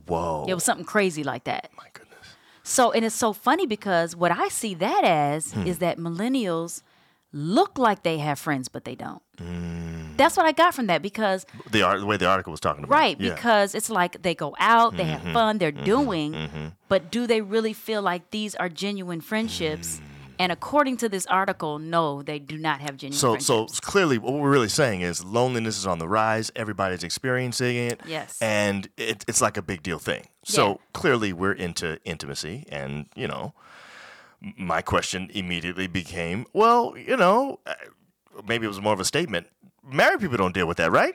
Whoa. 0.07 0.47
It 0.49 0.55
was 0.55 0.65
something 0.65 0.87
crazy 0.87 1.23
like 1.23 1.45
that. 1.45 1.71
My 1.77 1.85
goodness. 1.93 2.02
So 2.63 2.93
and 2.93 3.05
it's 3.05 3.15
so 3.15 3.33
funny 3.33 3.67
because 3.67 4.15
what 4.17 4.31
I 4.33 4.49
see 4.49 4.75
that 4.75 5.05
as 5.05 5.53
Hmm. 5.53 5.67
is 5.67 5.79
that 5.79 5.99
millennials 5.99 6.83
look 7.33 7.79
like 7.79 8.03
they 8.03 8.19
have 8.19 8.39
friends 8.39 8.69
but 8.69 8.85
they 8.85 8.95
don't. 8.95 9.23
Mm. 9.39 10.17
That's 10.17 10.37
what 10.37 10.45
I 10.47 10.53
got 10.53 10.75
from 10.75 10.87
that 10.87 11.01
because 11.03 11.47
the, 11.71 11.83
art, 11.83 12.01
the 12.01 12.07
way 12.07 12.17
the 12.19 12.27
article 12.27 12.51
was 12.51 12.61
talking 12.61 12.85
about. 12.85 12.95
right 12.95 13.17
Yeah. 13.19 13.31
because 13.35 13.75
it's 13.75 13.89
like 13.91 14.23
they 14.23 14.35
go 14.35 14.55
out, 14.59 14.97
they 14.97 15.05
Mhm, 15.05 15.09
have 15.19 15.33
fun, 15.33 15.59
they're 15.59 15.73
mhm, 15.73 15.85
doing, 15.85 16.33
mhm. 16.35 16.73
but 16.89 17.11
do 17.11 17.27
they 17.27 17.41
really 17.41 17.73
feel 17.73 18.03
like 18.03 18.31
these 18.31 18.55
are 18.57 18.69
genuine 18.69 19.21
friendships? 19.23 20.01
And 20.43 20.51
according 20.51 20.97
to 20.99 21.09
this 21.09 21.25
article, 21.27 21.79
no, 21.79 22.21
they 22.23 22.39
do 22.41 22.59
not 22.59 22.81
have 22.81 22.97
genuine 22.97 23.17
So, 23.19 23.33
friendships. 23.35 23.77
so 23.77 23.81
clearly, 23.93 24.19
what 24.19 24.33
we're 24.35 24.51
really 24.51 24.69
saying 24.69 25.03
is 25.03 25.25
loneliness 25.25 25.79
is 25.79 25.87
on 25.87 25.99
the 26.01 26.09
rise. 26.09 26.51
Everybody's 26.57 27.05
experiencing 27.05 27.77
it. 27.77 28.01
Yes. 28.07 28.39
and 28.43 28.89
it, 28.97 29.25
it's 29.29 29.41
like 29.41 29.57
a 29.57 29.63
big 29.63 29.83
deal 29.83 30.01
thing. 30.01 30.25
So 30.45 30.81
clearly, 30.93 31.33
we're 31.33 31.53
into 31.67 32.01
intimacy, 32.05 32.65
and 32.71 33.07
you 33.15 33.29
know, 33.29 33.55
my 34.57 34.83
question 34.83 35.31
immediately 35.33 35.87
became, 35.87 36.47
well, 36.53 36.95
you 36.97 37.17
know, 37.17 37.61
uh, 37.65 37.75
maybe 38.49 38.65
it 38.65 38.69
was 38.69 38.81
more 38.81 38.95
of 38.95 39.01
a 39.01 39.05
statement. 39.05 39.47
Married 39.85 40.19
people 40.21 40.37
don't 40.39 40.55
deal 40.55 40.67
with 40.67 40.79
that, 40.79 40.91
right? 40.91 41.15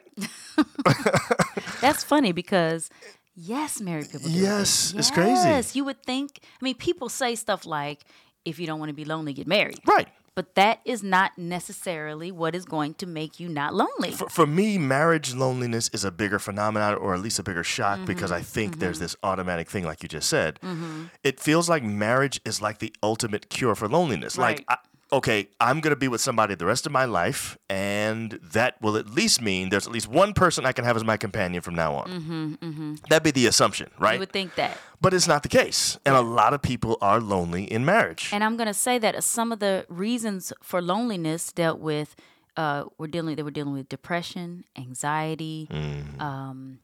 That's 1.82 2.04
funny 2.04 2.32
because 2.32 2.90
yes, 3.36 3.80
married 3.82 4.10
people. 4.12 4.30
Do 4.30 4.40
Yes, 4.40 4.94
it. 4.94 5.00
it's 5.00 5.12
crazy. 5.12 5.50
Yes, 5.50 5.76
you 5.76 5.84
would 5.84 6.02
think. 6.04 6.40
I 6.44 6.64
mean, 6.64 6.76
people 6.76 7.10
say 7.10 7.36
stuff 7.36 7.66
like, 7.66 8.04
"If 8.46 8.60
you 8.60 8.68
don't 8.68 8.80
want 8.80 8.90
to 8.90 8.94
be 8.96 9.06
lonely, 9.06 9.34
get 9.34 9.48
married." 9.48 9.80
Right. 9.86 10.08
But 10.36 10.54
that 10.54 10.82
is 10.86 11.02
not 11.02 11.32
necessarily 11.36 12.32
what 12.32 12.54
is 12.54 12.64
going 12.64 12.94
to 12.96 13.08
make 13.08 13.40
you 13.40 13.50
not 13.50 13.74
lonely. 13.74 14.12
For, 14.12 14.30
for 14.30 14.46
me, 14.46 14.78
marriage 14.78 15.34
loneliness 15.34 15.90
is 15.94 16.04
a 16.04 16.12
bigger 16.12 16.38
phenomenon, 16.38 16.94
or 16.94 17.16
at 17.16 17.22
least 17.22 17.40
a 17.40 17.44
bigger 17.44 17.64
shock, 17.64 18.06
because 18.06 18.32
I 18.32 18.42
think 18.42 18.78
there's 18.78 19.00
this 19.00 19.16
automatic 19.24 19.68
thing, 19.68 19.84
like 19.84 20.04
you 20.04 20.10
just 20.10 20.30
said. 20.30 20.60
Mhm. 20.62 21.10
It 21.24 21.40
feels 21.40 21.68
like 21.70 21.82
marriage 21.82 22.40
is 22.46 22.62
like 22.62 22.78
the 22.78 22.94
ultimate 23.02 23.50
cure 23.50 23.74
for 23.74 23.88
loneliness. 23.88 24.38
Like, 24.38 24.64
I, 24.70 24.78
okay, 25.12 25.48
I'm 25.60 25.80
going 25.80 25.92
to 25.92 26.00
be 26.00 26.08
with 26.08 26.22
somebody 26.22 26.56
the 26.56 26.66
rest 26.66 26.86
of 26.86 26.92
my 26.92 27.06
life, 27.06 27.58
and 27.70 28.32
that 28.54 28.82
will 28.82 28.98
at 28.98 29.10
least 29.10 29.42
mean 29.42 29.70
there's 29.70 29.88
at 29.88 29.94
least 29.94 30.08
one 30.08 30.34
person 30.34 30.66
I 30.66 30.72
can 30.72 30.84
have 30.86 30.96
as 30.98 31.04
my 31.04 31.18
companion 31.18 31.62
from 31.62 31.76
now 31.76 31.96
on. 31.96 32.10
Mm-hmm, 32.10 32.54
mm-hmm. 32.56 32.96
That'd 33.10 33.24
be 33.24 33.32
the 33.32 33.48
assumption, 33.48 33.90
right? 34.00 34.14
You 34.16 34.20
would 34.20 34.32
think 34.32 34.56
that. 34.56 34.78
But 35.00 35.14
it's 35.14 35.28
not 35.28 35.44
the 35.44 35.50
case. 35.50 35.98
And 36.06 36.16
a 36.16 36.22
lot 36.22 36.54
of 36.54 36.62
people 36.62 36.98
are 37.02 37.20
lonely 37.20 37.64
in 37.66 37.86
marriage. 37.86 38.30
And 38.34 38.44
I'm 38.44 38.58
going 38.58 38.68
to 38.68 38.74
say 38.74 38.98
that 39.00 39.24
some 39.24 39.52
of 39.52 39.60
the 39.60 39.86
reasons 39.90 40.52
for 40.62 40.82
loneliness 40.82 41.52
dealt 41.52 41.80
with, 41.80 42.16
uh, 42.58 42.86
were 42.98 43.08
dealing. 43.08 43.36
They 43.36 43.44
were 43.44 43.52
dealing 43.52 43.74
with 43.74 43.88
depression, 43.88 44.64
anxiety, 44.76 45.68
Mm. 45.72 46.20
um, 46.22 46.80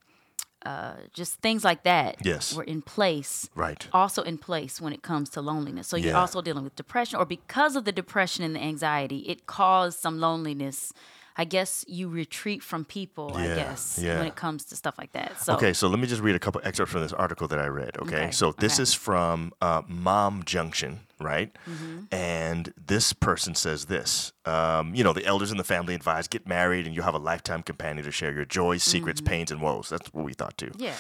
uh, 0.66 0.94
just 1.14 1.40
things 1.42 1.64
like 1.64 1.84
that. 1.84 2.18
Yes. 2.26 2.54
were 2.54 2.64
in 2.64 2.82
place. 2.82 3.50
Right. 3.56 3.88
Also 3.92 4.22
in 4.24 4.38
place 4.38 4.80
when 4.80 4.94
it 4.94 5.02
comes 5.02 5.30
to 5.32 5.42
loneliness. 5.42 5.88
So 5.88 5.98
you're 5.98 6.12
Yeah. 6.12 6.20
also 6.20 6.42
dealing 6.42 6.64
with 6.64 6.76
depression, 6.76 7.20
or 7.20 7.26
because 7.26 7.76
of 7.76 7.84
the 7.86 7.92
depression 7.92 8.44
and 8.44 8.56
the 8.56 8.62
anxiety, 8.62 9.20
it 9.30 9.46
caused 9.46 10.00
some 10.00 10.20
loneliness. 10.20 10.94
I 11.36 11.46
guess 11.46 11.84
you 11.88 12.10
retreat 12.10 12.62
from 12.62 12.86
people. 12.86 13.34
I 13.36 13.48
guess 13.48 14.00
yeah. 14.02 14.20
when 14.20 14.28
it 14.28 14.36
comes 14.36 14.66
to 14.66 14.76
stuff 14.76 14.96
like 15.00 15.14
that. 15.14 15.42
So 15.42 15.56
okay, 15.56 15.74
so 15.74 15.88
let 15.88 16.00
me 16.00 16.06
just 16.08 16.22
read 16.22 16.36
a 16.36 16.40
couple 16.40 16.62
excerpts 16.64 16.92
from 16.92 17.02
this 17.02 17.14
article 17.14 17.48
that 17.48 17.58
I 17.60 17.66
read. 17.68 17.98
Okay, 17.98 18.16
Okay, 18.26 18.32
so 18.32 18.52
this 18.52 18.76
okay. 18.76 18.84
is 18.84 18.94
from 18.94 19.52
uh, 19.60 19.82
Mom 19.88 20.44
Junction, 20.46 21.00
right? 21.24 21.56
Mm-hmm. 21.70 22.00
And 22.12 22.74
this 22.88 23.14
person 23.14 23.56
says 23.56 23.86
this 23.86 24.34
um, 24.46 24.94
You 24.96 25.04
know, 25.04 25.14
the 25.14 25.26
elders 25.26 25.52
in 25.52 25.58
the 25.58 25.64
family 25.64 25.96
advise 25.96 26.28
get 26.28 26.48
married 26.48 26.86
and 26.86 26.94
you'll 26.96 27.06
have 27.06 27.16
a 27.16 27.20
lifetime 27.20 27.64
companion 27.64 28.06
to 28.06 28.12
share 28.12 28.34
your 28.34 28.46
joys, 28.46 28.84
secrets, 28.84 29.22
pains, 29.22 29.52
and 29.52 29.62
woes. 29.62 29.90
That's 29.90 30.14
what 30.14 30.26
we 30.26 30.34
thought 30.34 30.58
too. 30.58 30.68
Mm-hmm. 30.68 30.84
yeah. 30.84 30.96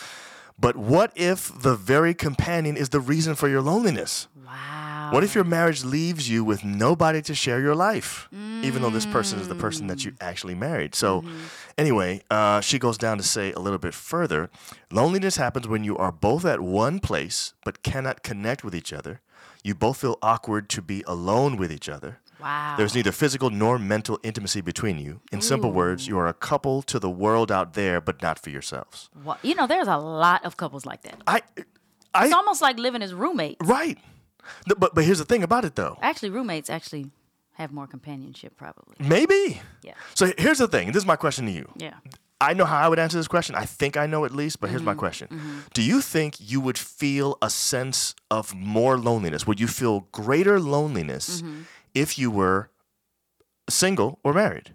But 0.60 0.76
what 0.78 1.12
if 1.16 1.52
the 1.62 1.76
very 1.76 2.14
companion 2.14 2.78
is 2.78 2.90
the 2.90 3.00
reason 3.00 3.34
for 3.34 3.48
your 3.50 3.62
loneliness? 3.62 4.28
Wow. 4.46 5.10
What 5.12 5.24
if 5.24 5.34
your 5.34 5.44
marriage 5.44 5.84
leaves 5.84 6.30
you 6.30 6.44
with 6.44 6.64
nobody 6.64 7.24
to 7.24 7.34
share 7.34 7.60
your 7.60 7.74
life, 7.74 8.30
even 8.62 8.84
though 8.84 8.92
this 8.92 9.08
person 9.08 9.40
is 9.40 9.48
the 9.48 9.56
person 9.56 9.88
that 9.88 10.06
you 10.06 10.12
Mm. 10.12 10.18
actually 10.22 10.54
married? 10.54 10.94
So, 10.94 11.22
Mm-hmm. 11.22 11.40
anyway, 11.80 12.22
uh, 12.30 12.62
she 12.62 12.78
goes 12.78 13.00
down 13.00 13.18
to 13.18 13.24
say 13.24 13.52
a 13.54 13.60
little 13.60 13.80
bit 13.80 13.96
further 13.96 14.52
loneliness 14.92 15.38
happens 15.38 15.68
when 15.68 15.84
you 15.84 15.98
are 15.98 16.12
both 16.12 16.46
at 16.46 16.60
one 16.62 17.00
place 17.00 17.56
but 17.66 17.82
cannot 17.82 18.22
connect 18.22 18.64
with 18.64 18.76
each 18.76 18.94
other. 18.94 19.22
You 19.64 19.74
both 19.76 19.98
feel 20.02 20.18
awkward 20.22 20.70
to 20.70 20.82
be 20.82 21.04
alone 21.08 21.58
with 21.58 21.72
each 21.72 21.88
other. 21.90 22.20
Wow. 22.42 22.76
There's 22.78 22.94
neither 22.94 23.14
physical 23.14 23.50
nor 23.50 23.80
mental 23.80 24.20
intimacy 24.22 24.60
between 24.62 24.98
you. 25.00 25.22
In 25.32 25.40
simple 25.42 25.72
words, 25.72 26.08
you 26.08 26.18
are 26.18 26.28
a 26.28 26.34
couple 26.34 26.82
to 26.84 27.00
the 27.00 27.10
world 27.10 27.50
out 27.52 27.74
there, 27.74 28.02
but 28.02 28.22
not 28.22 28.38
for 28.38 28.50
yourselves. 28.50 29.10
Wha- 29.24 29.38
You 29.42 29.56
know, 29.56 29.66
there's 29.68 29.88
a 29.88 29.98
lot 29.98 30.44
of 30.44 30.58
couples 30.58 30.86
like 30.86 31.04
that. 31.04 31.22
I, 31.26 31.42
I, 32.14 32.26
it's 32.26 32.34
almost 32.34 32.62
like 32.62 32.78
living 32.80 33.02
as 33.02 33.14
roommates. 33.14 33.66
Right. 33.66 33.98
No, 34.68 34.76
But 34.78 34.94
but 34.94 35.06
here's 35.06 35.20
the 35.20 35.26
thing 35.26 35.42
about 35.44 35.64
it 35.64 35.76
though. 35.76 35.98
Actually, 36.02 36.32
roommates 36.32 36.70
actually 36.70 37.12
have 37.54 37.72
more 37.72 37.88
companionship, 37.88 38.58
probably. 38.58 38.96
Maybe. 39.00 39.62
Yeah. 39.82 39.94
So 40.14 40.34
here's 40.38 40.58
the 40.58 40.68
thing. 40.68 40.88
This 40.88 40.98
is 41.04 41.06
my 41.08 41.16
question 41.16 41.46
to 41.46 41.52
you. 41.52 41.72
Yeah. 41.78 41.94
I 42.50 42.54
know 42.54 42.66
how 42.66 42.78
I 42.86 42.88
would 42.90 43.00
answer 43.00 43.18
this 43.18 43.28
question. 43.28 43.56
I 43.56 43.66
think 43.66 43.96
I 43.98 44.06
know 44.06 44.26
at 44.26 44.32
least, 44.36 44.60
but 44.60 44.70
here's 44.70 44.82
Mm-hmm. 44.82 44.86
my 44.86 44.96
question. 45.06 45.28
Do 45.74 45.82
you 45.82 46.02
think 46.02 46.36
you 46.40 46.60
would 46.62 46.78
feel 46.78 47.38
a 47.42 47.50
sense 47.50 48.16
of 48.30 48.54
more 48.54 48.98
loneliness? 48.98 49.48
Would 49.48 49.60
you 49.60 49.68
feel 49.68 50.02
greater 50.12 50.60
loneliness 50.60 51.42
Mm-hmm. 51.42 51.62
if 51.94 52.18
you 52.20 52.30
were 52.32 52.70
single 53.70 54.20
or 54.24 54.34
married? 54.34 54.74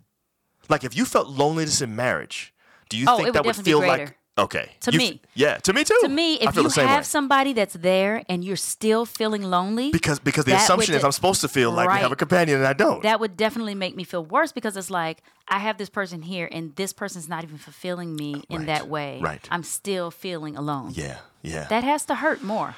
Like 0.69 0.85
if 0.85 0.97
you 0.97 1.05
felt 1.05 1.29
loneliness 1.29 1.81
in 1.81 1.95
marriage, 1.97 2.53
do 2.91 2.97
you 2.99 3.07
Oh, 3.09 3.17
think 3.17 3.27
would 3.29 3.35
that 3.35 3.45
would 3.47 3.57
feel 3.57 3.81
like 3.81 4.18
okay. 4.39 4.71
To 4.81 4.93
you 4.93 4.99
me. 4.99 5.21
yeah, 5.35 5.57
to 5.59 5.73
me 5.73 5.85
too. 5.85 5.99
To 6.03 6.09
me, 6.09 6.41
I 6.41 6.49
if 6.49 6.55
feel 6.55 6.63
you 6.63 6.69
the 6.69 6.75
same 6.75 6.89
have 6.89 7.01
way. 7.01 7.05
somebody 7.05 7.53
that's 7.53 7.75
there 7.75 8.23
and 8.29 8.45
you're 8.45 8.57
still 8.57 9.05
feeling 9.05 9.43
lonely, 9.43 9.91
because 9.91 10.19
because 10.19 10.45
the 10.45 10.55
assumption 10.55 10.93
would 10.93 10.99
is 10.99 11.05
I'm 11.05 11.13
supposed 11.13 11.41
to 11.43 11.49
feel 11.49 11.71
like 11.73 11.89
we 11.89 11.99
have 11.99 12.13
a 12.13 12.17
companion 12.17 12.59
and 12.59 12.67
I 12.67 12.73
don't. 12.73 13.03
that 13.03 13.21
would 13.21 13.37
definitely 13.37 13.75
make 13.75 13.95
me 13.97 14.05
feel 14.05 14.25
worse 14.25 14.53
because 14.53 14.77
it's 14.77 14.91
like 14.91 15.23
I 15.49 15.59
have 15.59 15.77
this 15.79 15.89
person 15.91 16.23
here 16.23 16.49
and 16.51 16.75
this 16.77 16.93
person's 16.93 17.29
not 17.29 17.45
even 17.45 17.59
fulfilling 17.59 18.15
me 18.15 18.45
in 18.49 18.67
that 18.67 18.89
way. 18.89 19.21
right. 19.21 19.47
I'm 19.51 19.63
still 19.63 20.11
feeling 20.11 20.57
alone. 20.57 20.93
yeah, 20.95 21.19
yeah. 21.43 21.67
That 21.69 21.85
has 21.85 22.05
to 22.07 22.15
hurt 22.17 22.43
more. 22.43 22.75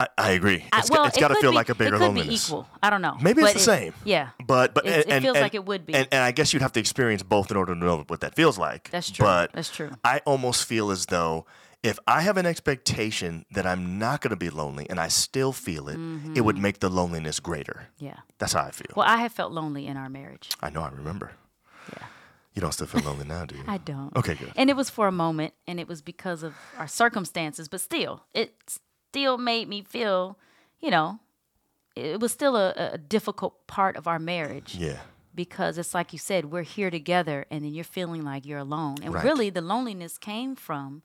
I, 0.00 0.08
I 0.18 0.30
agree. 0.32 0.64
I- 0.72 0.78
It's, 0.80 0.90
well, 0.90 1.04
it's 1.04 1.16
it 1.16 1.20
got 1.20 1.28
to 1.28 1.34
feel 1.36 1.50
be- 1.52 1.56
like 1.56 1.68
a 1.68 1.74
bigger 1.74 1.96
it 1.96 1.98
could 1.98 2.04
loneliness. 2.06 2.48
Be 2.48 2.54
equal. 2.54 2.66
I 2.82 2.88
don't 2.90 3.02
know. 3.02 3.16
Maybe 3.20 3.42
it's 3.42 3.52
But 3.52 3.54
the 3.54 3.60
it- 3.60 3.80
same. 3.80 3.94
Yeah. 4.04 4.30
But 4.44 4.74
but 4.74 4.86
It- 4.86 5.06
and, 5.06 5.16
it 5.18 5.22
feels 5.22 5.36
and- 5.36 5.42
like 5.42 5.54
it 5.54 5.64
would 5.66 5.84
be. 5.86 5.94
And, 5.94 6.08
and 6.10 6.22
I 6.22 6.32
guess 6.32 6.52
you'd 6.52 6.62
have 6.62 6.72
to 6.72 6.80
experience 6.80 7.22
both 7.22 7.50
in 7.50 7.56
order 7.56 7.74
to 7.74 7.78
know 7.78 8.04
what 8.08 8.20
that 8.20 8.34
feels 8.34 8.58
like. 8.58 8.90
That's 8.90 9.10
true. 9.10 9.24
But 9.24 9.52
That's 9.52 9.70
true. 9.70 9.90
I 10.02 10.20
almost 10.24 10.64
feel 10.64 10.90
as 10.90 11.06
though 11.06 11.44
if 11.82 11.98
I 12.06 12.22
have 12.22 12.36
an 12.36 12.46
expectation 12.46 13.44
that 13.52 13.66
I'm 13.66 13.98
not 13.98 14.20
going 14.20 14.30
to 14.30 14.36
be 14.36 14.50
lonely 14.50 14.86
and 14.90 14.98
I 15.00 15.08
still 15.08 15.52
feel 15.52 15.88
it, 15.88 15.98
it 16.34 16.42
would 16.42 16.58
make 16.58 16.80
the 16.80 16.88
loneliness 16.90 17.40
greater. 17.40 17.88
Mm-hmm. 17.96 18.04
Yeah. 18.06 18.16
That's 18.38 18.52
how 18.54 18.64
I 18.64 18.70
feel. 18.70 18.92
Well, 18.96 19.06
I 19.08 19.16
have 19.18 19.32
felt 19.32 19.52
lonely 19.52 19.86
in 19.86 19.96
our 19.96 20.08
marriage. 20.08 20.50
I 20.62 20.70
know. 20.70 20.82
I 20.82 20.90
remember. 20.90 21.32
Yeah. 21.92 22.06
You 22.54 22.60
don't 22.62 22.72
still 22.72 22.86
feel 22.88 23.02
lonely 23.02 23.24
now, 23.26 23.44
do 23.46 23.54
you? 23.56 23.62
I 23.68 23.78
don't. 23.78 24.14
Okay, 24.16 24.34
good. 24.34 24.52
And 24.56 24.68
it 24.68 24.76
was 24.76 24.90
for 24.90 25.06
a 25.06 25.12
moment, 25.12 25.54
and 25.66 25.78
it 25.80 25.86
was 25.88 26.02
because 26.02 26.42
of 26.42 26.54
our 26.78 26.88
circumstances, 26.88 27.68
but 27.68 27.80
still, 27.80 28.24
it 28.34 28.52
still 29.10 29.38
made 29.38 29.68
me 29.68 29.82
feel, 29.82 30.38
you 30.80 30.90
know, 30.90 31.18
it 31.96 32.20
was 32.20 32.32
still 32.32 32.56
a, 32.56 32.72
a 32.94 32.98
difficult 32.98 33.66
part 33.66 33.96
of 33.96 34.06
our 34.06 34.18
marriage 34.18 34.78
Yeah. 34.78 35.00
because 35.34 35.78
it's 35.78 35.94
like 35.94 36.12
you 36.12 36.18
said, 36.18 36.46
we're 36.46 36.62
here 36.62 36.90
together, 36.90 37.44
and 37.50 37.64
then 37.64 37.72
you're 37.74 37.84
feeling 37.84 38.22
like 38.24 38.46
you're 38.46 38.58
alone. 38.58 39.02
And 39.02 39.12
Right. 39.12 39.24
really, 39.24 39.50
the 39.50 39.60
loneliness 39.60 40.18
came 40.18 40.54
from 40.54 41.02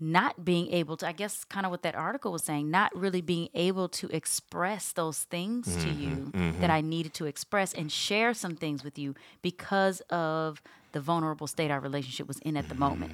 not 0.00 0.44
being 0.44 0.68
able 0.72 0.96
to, 0.98 1.06
I 1.06 1.12
guess, 1.12 1.44
kind 1.44 1.64
of 1.66 1.70
what 1.70 1.82
that 1.82 1.94
article 1.94 2.32
was 2.32 2.42
saying, 2.44 2.70
not 2.70 2.94
really 2.96 3.20
being 3.20 3.48
able 3.54 3.88
to 3.90 4.08
express 4.08 4.92
those 4.92 5.20
things 5.24 5.76
to 5.78 5.88
Mm-hmm, 5.88 5.90
you 5.90 6.32
that 6.60 6.70
I 6.70 6.80
needed 6.80 7.14
to 7.14 7.26
express 7.26 7.72
and 7.72 7.90
share 7.90 8.34
some 8.34 8.56
things 8.56 8.82
with 8.84 8.98
you 8.98 9.14
because 9.42 10.00
of 10.10 10.62
the 10.92 11.00
vulnerable 11.00 11.46
state 11.46 11.70
our 11.70 11.80
relationship 11.80 12.26
was 12.28 12.38
in 12.40 12.56
at 12.56 12.68
the 12.68 12.74
moment. 12.74 13.12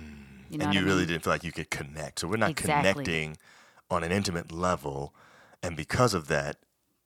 You 0.49 0.59
know 0.59 0.65
and 0.67 0.75
you 0.75 0.81
I 0.81 0.85
really 0.85 1.07
didn't 1.07 1.23
feel 1.25 1.33
like 1.33 1.45
you 1.45 1.53
could 1.53 1.71
connect. 1.71 2.21
So 2.21 2.29
we're 2.29 2.37
not 2.37 2.51
Exactly. 2.51 3.05
connecting 3.05 3.37
on 3.91 4.05
an 4.05 4.13
intimate 4.13 4.53
level, 4.53 5.13
and 5.63 5.77
because 5.77 6.15
of 6.15 6.29
that, 6.29 6.57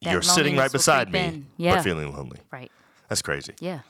That 0.03 0.13
you're 0.13 0.23
sitting 0.23 0.57
right 0.57 0.71
beside 0.73 1.11
me. 1.13 1.45
Yeah. 1.57 1.77
but 1.77 1.85
feeling 1.85 2.13
lonely. 2.15 2.41
Right. 2.53 2.71
That's 3.09 3.23
crazy. 3.23 3.55
Yeah. 3.61 3.81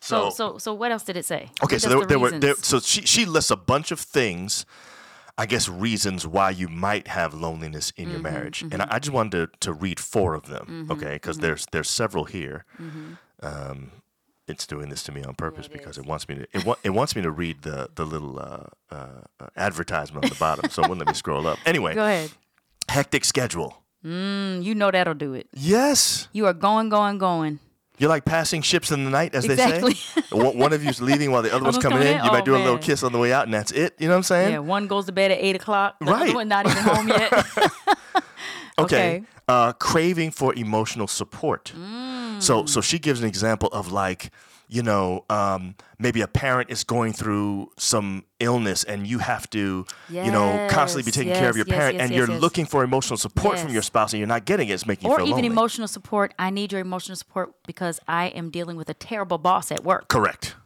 So, 0.00 0.30
So- 0.30 0.52
so, 0.52 0.58
so, 0.58 0.74
what 0.74 0.92
else 0.92 1.02
did 1.04 1.16
it 1.16 1.24
say? 1.24 1.50
Okay, 1.64 1.78
so 1.78 1.88
there, 1.88 1.98
the 2.00 2.06
there 2.06 2.18
were 2.18 2.30
there, 2.38 2.54
so 2.56 2.78
she 2.80 3.02
she 3.02 3.24
lists 3.24 3.50
a 3.50 3.56
bunch 3.56 3.90
of 3.90 3.98
things, 4.00 4.64
I 5.38 5.46
guess 5.46 5.68
reasons 5.68 6.26
why 6.26 6.50
you 6.50 6.68
might 6.68 7.08
have 7.08 7.34
loneliness 7.34 7.90
in 7.96 8.04
Mm-hmm, 8.04 8.12
your 8.12 8.20
marriage, 8.22 8.62
and 8.62 8.82
I, 8.82 8.86
I 8.90 8.98
just 9.00 9.12
wanted 9.12 9.32
to, 9.52 9.58
to 9.60 9.72
read 9.72 9.98
four 9.98 10.34
of 10.34 10.44
them, 10.46 10.86
Mhm, 10.88 10.90
okay? 10.94 11.14
Because 11.14 11.38
mhm. 11.38 11.42
there's 11.42 11.66
there's 11.72 11.90
several 11.90 12.24
here. 12.24 12.64
Mhm. 12.80 13.18
Um, 13.42 13.90
it's 14.48 14.66
doing 14.66 14.88
this 14.88 15.02
to 15.04 15.12
me 15.12 15.22
on 15.22 15.34
purpose 15.34 15.68
because 15.68 15.98
it 15.98 16.06
wants 16.06 16.28
me 16.28 16.36
to 16.36 16.46
it, 16.52 16.64
wa- 16.64 16.76
it 16.84 16.90
wants 16.90 17.16
me 17.16 17.22
to 17.22 17.30
read 17.30 17.62
the 17.62 17.88
the 17.94 18.04
little 18.06 18.38
uh, 18.38 18.64
uh, 18.94 19.06
uh, 19.40 19.46
advertisement 19.56 20.24
on 20.24 20.28
the 20.30 20.36
bottom, 20.36 20.70
so 20.70 20.82
it 20.82 20.88
wouldn't 20.88 21.06
let 21.06 21.12
me 21.12 21.14
scroll 21.18 21.46
up. 21.46 21.58
Anyway, 21.66 21.94
Go 21.94 22.04
ahead. 22.04 22.30
hectic 22.88 23.24
schedule. 23.24 23.82
Mm, 24.04 24.62
you 24.62 24.74
know 24.74 24.90
that'll 24.90 25.14
do 25.14 25.34
it. 25.34 25.48
Yes. 25.52 26.28
You 26.32 26.46
are 26.46 26.52
going, 26.54 26.88
going, 26.90 27.18
going. 27.18 27.58
You're 27.98 28.10
like 28.10 28.24
passing 28.26 28.60
ships 28.62 28.92
in 28.92 29.04
the 29.04 29.10
night, 29.10 29.34
as 29.34 29.46
Exactly. 29.46 29.94
they 29.94 30.20
say. 30.22 30.22
one, 30.36 30.58
one 30.58 30.72
of 30.74 30.84
you's 30.84 31.00
leaving 31.00 31.30
while 31.32 31.40
the 31.42 31.52
other 31.52 31.64
one's 31.64 31.78
coming 31.78 31.98
coming 31.98 32.12
in. 32.12 32.18
in? 32.18 32.24
You 32.26 32.30
might 32.30 32.42
Oh, 32.42 32.44
do 32.44 32.54
a 32.54 32.58
little 32.58 32.78
kiss 32.78 33.02
on 33.02 33.10
the 33.12 33.18
way 33.18 33.32
out, 33.32 33.46
and 33.46 33.54
that's 33.54 33.72
it. 33.72 33.94
You 33.98 34.06
know 34.06 34.12
what 34.12 34.18
I'm 34.18 34.22
saying? 34.24 34.52
Yeah, 34.52 34.58
one 34.58 34.86
goes 34.86 35.06
to 35.06 35.12
bed 35.12 35.30
at 35.32 35.38
eight 35.40 35.56
o'clock. 35.56 35.96
The 36.00 36.06
Right. 36.12 36.22
other 36.28 36.34
one 36.34 36.46
not 36.48 36.66
even 36.66 36.82
home 36.82 37.08
yet. 37.08 37.32
Okay. 38.78 39.16
Okay. 39.18 39.22
Uh, 39.48 39.72
craving 39.72 40.30
for 40.32 40.52
emotional 40.54 41.06
support. 41.06 41.68
So, 41.74 41.78
Mm. 42.38 42.68
so 42.68 42.80
she 42.80 42.98
gives 42.98 43.20
an 43.20 43.26
example 43.28 43.68
of 43.72 43.92
like, 43.92 44.30
you 44.68 44.82
know, 44.82 45.24
um, 45.30 45.76
maybe 45.98 46.20
a 46.22 46.26
parent 46.26 46.70
is 46.70 46.82
going 46.82 47.12
through 47.12 47.70
some 47.78 48.24
illness, 48.40 48.82
and 48.82 49.06
you 49.06 49.18
have 49.20 49.48
to, 49.50 49.86
you 50.08 50.30
know, 50.32 50.66
constantly 50.68 51.04
be 51.04 51.08
Yes, 51.10 51.14
taking 51.14 51.32
care 51.34 51.48
of 51.50 51.56
your 51.56 51.66
yes, 51.66 51.76
parent, 51.76 51.94
yes, 51.94 52.02
and 52.02 52.10
yes, 52.10 52.16
you're 52.18 52.30
yes. 52.30 52.42
looking 52.42 52.66
for 52.66 52.82
emotional 52.82 53.16
support 53.16 53.58
from 53.60 53.72
your 53.72 53.82
spouse, 53.82 54.12
and 54.12 54.18
you're 54.18 54.26
not 54.26 54.44
getting 54.44 54.68
it. 54.68 54.72
It's 54.72 54.84
making 54.86 55.08
you 55.08 55.14
or 55.14 55.18
feel 55.18 55.26
even 55.26 55.36
lonely. 55.42 55.46
emotional 55.46 55.86
support. 55.88 56.34
I 56.38 56.50
need 56.50 56.72
your 56.72 56.80
emotional 56.80 57.14
support 57.16 57.54
because 57.66 58.00
I 58.08 58.26
am 58.26 58.50
dealing 58.50 58.76
with 58.76 58.90
a 58.90 58.94
terrible 58.94 59.38
boss 59.38 59.70
at 59.70 59.84
work. 59.84 60.08
Correct. 60.08 60.56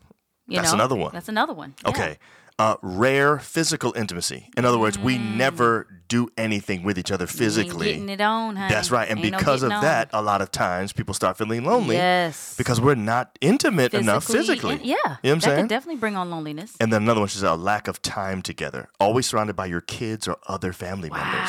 You 0.48 0.56
That's 0.56 0.70
know? 0.72 0.76
another 0.76 0.96
one. 0.96 1.10
That's 1.12 1.28
another 1.28 1.52
one. 1.52 1.74
Yeah. 1.84 1.90
Okay. 1.90 2.18
Uh, 2.60 2.76
rare 2.82 3.38
physical 3.38 3.92
intimacy. 3.96 4.50
In 4.56 4.64
other 4.66 4.78
words, 4.78 4.98
we 4.98 5.16
never 5.16 5.86
do 6.08 6.28
anything 6.36 6.82
with 6.82 6.98
each 6.98 7.10
other 7.10 7.24
Mm. 7.26 7.30
Physically. 7.38 7.86
getting 7.92 8.08
it 8.10 8.20
on, 8.20 8.56
honey. 8.56 8.74
That's 8.74 8.90
right. 8.90 9.08
And 9.08 9.18
Ain't 9.20 9.32
no 9.32 9.38
because 9.38 9.62
of 9.62 9.70
getting 9.70 9.76
on. 9.78 9.82
that, 9.84 10.10
a 10.12 10.20
lot 10.20 10.42
of 10.42 10.50
times 10.52 10.92
people 10.92 11.14
start 11.14 11.38
feeling 11.38 11.64
lonely. 11.64 11.96
Yes. 11.96 12.54
Because 12.58 12.78
we're 12.80 12.96
not 12.96 13.38
intimate 13.40 13.94
enough 13.94 14.24
physically. 14.24 14.78
yeah. 14.82 14.82
You 14.82 14.90
know 14.92 14.96
what 14.96 15.24
I'm 15.24 15.38
that 15.38 15.42
saying? 15.44 15.60
could 15.62 15.68
definitely 15.70 16.00
bring 16.00 16.16
on 16.16 16.30
loneliness. 16.30 16.74
and 16.80 16.92
then 16.92 17.02
another 17.02 17.20
one, 17.20 17.28
she 17.28 17.38
said, 17.38 17.50
a 17.50 17.54
lack 17.54 17.88
of 17.88 18.02
time 18.02 18.42
together. 18.42 18.88
Always 18.98 19.26
surrounded 19.26 19.56
by 19.56 19.66
your 19.66 19.80
kids 19.80 20.28
or 20.28 20.36
other 20.46 20.72
family 20.74 21.08
members. 21.08 21.48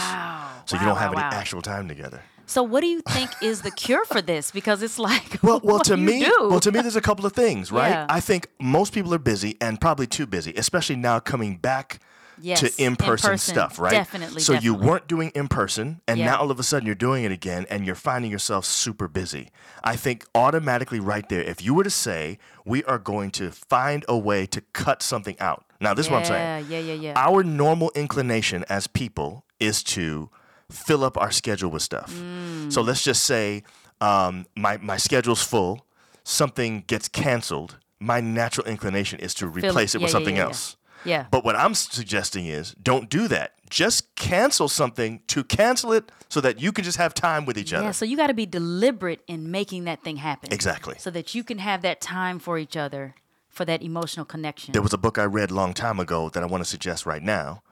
So 0.67 0.77
you 0.77 0.83
Wow, 0.83 0.89
don't 0.93 0.97
have 0.97 1.13
wow, 1.13 1.19
any 1.21 1.23
wow. 1.35 1.39
actual 1.41 1.61
time 1.61 1.87
together. 1.89 2.21
So, 2.51 2.63
what 2.63 2.81
do 2.81 2.87
you 2.87 2.99
think 3.01 3.29
is 3.41 3.61
the 3.61 3.71
cure 3.71 4.03
for 4.03 4.21
this? 4.21 4.51
Because 4.51 4.83
it's 4.83 4.99
like, 4.99 5.39
Well, 5.41 5.61
well, 5.63 5.77
what 5.77 5.85
to 5.85 5.95
do 5.95 6.01
you 6.01 6.05
me, 6.05 6.19
do? 6.19 6.37
well, 6.49 6.59
to 6.59 6.69
me, 6.69 6.81
there's 6.81 6.97
a 6.97 7.01
couple 7.01 7.25
of 7.25 7.31
things, 7.31 7.71
right? 7.71 7.91
Yeah. 7.91 8.05
I 8.09 8.19
think 8.19 8.49
most 8.59 8.93
people 8.93 9.13
are 9.13 9.19
busy 9.19 9.55
and 9.61 9.79
probably 9.79 10.05
too 10.05 10.25
busy, 10.25 10.53
especially 10.57 10.97
now 10.97 11.19
coming 11.21 11.55
back 11.55 12.01
Yes, 12.43 12.59
to 12.59 12.65
in-person, 12.83 13.11
in-person. 13.31 13.37
stuff, 13.37 13.79
right? 13.79 13.91
Definitely, 13.91 14.41
So 14.41 14.51
you 14.51 14.73
weren't 14.73 15.07
doing 15.07 15.31
in 15.33 15.47
person, 15.47 16.01
and 16.09 16.19
Yeah. 16.19 16.25
now 16.25 16.39
all 16.39 16.51
of 16.51 16.59
a 16.59 16.63
sudden 16.63 16.85
you're 16.85 16.93
doing 16.95 17.23
it 17.23 17.31
again, 17.31 17.65
and 17.69 17.85
you're 17.85 17.95
finding 17.95 18.29
yourself 18.31 18.65
super 18.65 19.07
busy. 19.07 19.49
I 19.83 19.95
think 19.95 20.25
automatically, 20.35 20.99
right 20.99 21.27
there, 21.29 21.41
if 21.41 21.63
you 21.63 21.73
were 21.73 21.85
to 21.85 21.89
say 21.89 22.37
we 22.65 22.83
are 22.83 22.97
going 22.99 23.31
to 23.31 23.51
find 23.51 24.03
a 24.09 24.17
way 24.17 24.45
to 24.47 24.59
cut 24.73 25.01
something 25.01 25.39
out. 25.39 25.63
Now, 25.79 25.93
this 25.93 26.07
is 26.07 26.11
what 26.11 26.17
I'm 26.17 26.25
saying. 26.25 26.69
Yeah, 26.69 26.79
yeah, 26.79 26.93
yeah, 26.93 27.01
yeah. 27.01 27.13
Our 27.15 27.43
normal 27.43 27.91
inclination 27.95 28.65
as 28.67 28.87
people 28.87 29.45
is 29.61 29.83
to 29.95 30.29
fill 30.71 31.03
up 31.03 31.17
our 31.17 31.31
schedule 31.31 31.69
with 31.69 31.81
stuff. 31.81 32.13
Mm. 32.13 32.71
So 32.71 32.81
let's 32.81 33.03
just 33.03 33.23
say 33.23 33.63
um, 33.99 34.45
my 34.55 34.77
my 34.77 34.97
schedule's 34.97 35.43
full, 35.43 35.85
something 36.23 36.83
gets 36.87 37.07
canceled. 37.07 37.77
My 37.99 38.19
natural 38.19 38.65
inclination 38.67 39.19
is 39.19 39.33
to 39.35 39.51
Fill- 39.51 39.69
replace 39.69 39.93
it 39.93 39.99
with 39.99 40.09
yeah, 40.09 40.11
something 40.11 40.35
yeah, 40.35 40.41
yeah. 40.41 40.47
else. 40.47 40.77
Yeah. 41.03 41.25
But 41.31 41.43
what 41.43 41.55
I'm 41.55 41.73
suggesting 41.73 42.45
is 42.45 42.73
don't 42.81 43.09
do 43.09 43.27
that. 43.27 43.53
Just 43.69 44.15
cancel 44.15 44.67
something 44.67 45.21
to 45.27 45.43
cancel 45.43 45.93
it 45.93 46.11
so 46.29 46.41
that 46.41 46.59
you 46.59 46.71
can 46.71 46.83
just 46.83 46.97
have 46.97 47.13
time 47.13 47.45
with 47.45 47.57
each 47.57 47.73
other. 47.73 47.85
Yeah, 47.85 47.91
so 47.91 48.05
you 48.05 48.17
got 48.17 48.27
to 48.27 48.33
be 48.33 48.45
deliberate 48.45 49.21
in 49.27 49.49
making 49.49 49.85
that 49.85 50.03
thing 50.03 50.17
happen. 50.17 50.51
Exactly. 50.51 50.95
So 50.99 51.09
that 51.11 51.33
you 51.33 51.43
can 51.43 51.57
have 51.57 51.81
that 51.83 52.01
time 52.01 52.37
for 52.37 52.57
each 52.57 52.75
other, 52.75 53.15
for 53.49 53.65
that 53.65 53.81
emotional 53.81 54.25
connection. 54.25 54.73
There 54.73 54.81
was 54.81 54.93
a 54.93 54.97
book 54.97 55.17
I 55.17 55.23
read 55.23 55.51
a 55.51 55.53
long 55.53 55.73
time 55.73 55.99
ago 55.99 56.29
that 56.29 56.43
I 56.43 56.45
want 56.45 56.63
to 56.63 56.69
suggest 56.69 57.05
right 57.05 57.23
now 57.23 57.63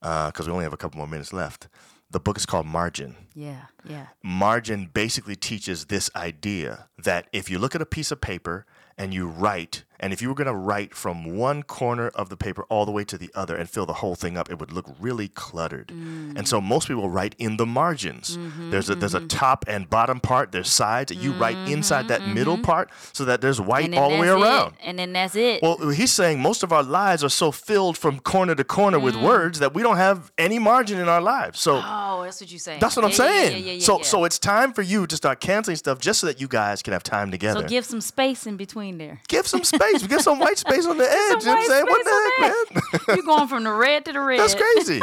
because 0.00 0.46
we 0.46 0.52
only 0.52 0.64
have 0.64 0.72
a 0.72 0.76
couple 0.76 0.98
more 0.98 1.08
minutes 1.08 1.32
left. 1.32 1.68
The 2.10 2.20
book 2.20 2.36
is 2.38 2.46
called 2.46 2.66
Margin. 2.66 3.16
yeah, 3.34 3.66
yeah. 3.84 4.06
Margin 4.22 4.90
basically 4.92 5.36
teaches 5.36 5.86
this 5.86 6.10
idea 6.16 6.88
that 6.96 7.28
if 7.32 7.50
you 7.50 7.58
look 7.58 7.74
at 7.74 7.82
a 7.82 7.86
piece 7.86 8.10
of 8.10 8.20
paper 8.20 8.64
and 8.96 9.12
you 9.12 9.26
write, 9.28 9.84
and 10.00 10.12
if 10.12 10.22
you 10.22 10.28
were 10.28 10.34
going 10.34 10.46
to 10.46 10.54
write 10.54 10.94
from 10.94 11.36
one 11.36 11.62
corner 11.62 12.08
of 12.08 12.28
the 12.28 12.36
paper 12.36 12.64
all 12.68 12.86
the 12.86 12.92
way 12.92 13.04
to 13.04 13.18
the 13.18 13.30
other 13.34 13.56
and 13.56 13.68
fill 13.68 13.86
the 13.86 13.94
whole 13.94 14.14
thing 14.14 14.36
up, 14.36 14.50
it 14.50 14.58
would 14.58 14.72
look 14.72 14.86
really 15.00 15.28
cluttered. 15.28 15.90
And 15.90 16.46
so 16.46 16.60
mm. 16.60 16.64
most 16.64 16.88
people 16.88 17.08
write 17.10 17.34
in 17.38 17.56
the 17.56 17.66
margins. 17.66 18.36
Mm-hmm, 18.36 18.70
there's 18.70 18.90
a 18.90 18.94
there's 18.94 19.14
a 19.14 19.18
mm-hmm. 19.18 19.28
top 19.28 19.64
and 19.66 19.88
bottom 19.90 20.20
part. 20.20 20.52
There's 20.52 20.70
sides. 20.70 21.12
You 21.12 21.32
write 21.32 21.56
mm-hmm, 21.56 21.72
inside 21.72 22.08
that 22.08 22.26
middle 22.26 22.58
part 22.58 22.90
so 23.12 23.24
that 23.24 23.40
there's 23.40 23.60
white 23.60 23.92
all 23.94 24.10
the 24.10 24.18
way 24.18 24.28
around. 24.28 24.74
It. 24.74 24.80
And 24.82 24.98
then 24.98 25.12
that's 25.12 25.34
it. 25.34 25.62
Well, 25.62 25.90
he's 25.90 26.12
saying 26.12 26.40
most 26.40 26.62
of 26.62 26.72
our 26.72 26.82
lives 26.82 27.24
are 27.24 27.28
so 27.28 27.50
filled 27.50 27.98
from 27.98 28.20
corner 28.20 28.54
to 28.54 28.64
corner 28.64 28.98
with 28.98 29.14
mm. 29.14 29.22
words 29.22 29.58
that 29.58 29.74
we 29.74 29.82
don't 29.82 29.96
have 29.96 30.30
any 30.38 30.58
margin 30.58 30.98
in 30.98 31.08
our 31.08 31.20
lives. 31.20 31.58
So 31.60 31.82
oh, 31.84 32.22
that's 32.22 32.40
what 32.40 32.50
you're 32.50 32.58
saying. 32.58 32.80
that's 32.80 32.96
what 32.96 33.04
I'm 33.04 33.10
Yeah, 33.10 33.16
yeah, 33.16 33.32
saying. 33.32 33.52
Yeah, 33.52 33.58
yeah, 33.58 33.72
yeah, 33.72 33.84
so 33.84 34.02
so 34.02 34.24
it's 34.24 34.38
time 34.38 34.72
for 34.72 34.82
you 34.82 35.06
to 35.06 35.16
start 35.16 35.40
canceling 35.40 35.76
stuff 35.76 35.98
just 35.98 36.20
so 36.20 36.26
that 36.26 36.40
you 36.40 36.48
guys 36.48 36.82
can 36.82 36.92
have 36.92 37.02
time 37.02 37.30
together. 37.30 37.62
So 37.62 37.68
give 37.68 37.84
some 37.84 38.00
space 38.00 38.46
in 38.46 38.56
between 38.56 38.98
there. 38.98 39.20
Give 39.28 39.46
some 39.46 39.64
space. 39.64 39.82
space. 39.88 40.06
Get 40.06 40.20
some 40.22 40.38
white 40.38 40.58
space 40.58 40.86
on 40.86 40.98
the 40.98 41.04
edge. 41.04 41.44
You 41.44 41.46
know 41.46 41.54
what 41.54 41.62
I'm 41.62 41.66
saying? 41.66 41.84
What 41.86 42.04
the 42.04 42.10
heck, 42.10 42.38
man? 42.40 43.16
You're 43.16 43.26
going 43.26 43.48
from 43.48 43.64
the 43.64 43.72
red 43.72 44.04
to 44.06 44.12
the 44.12 44.20
red. 44.20 44.38
That's 44.40 44.54
crazy. 44.54 45.00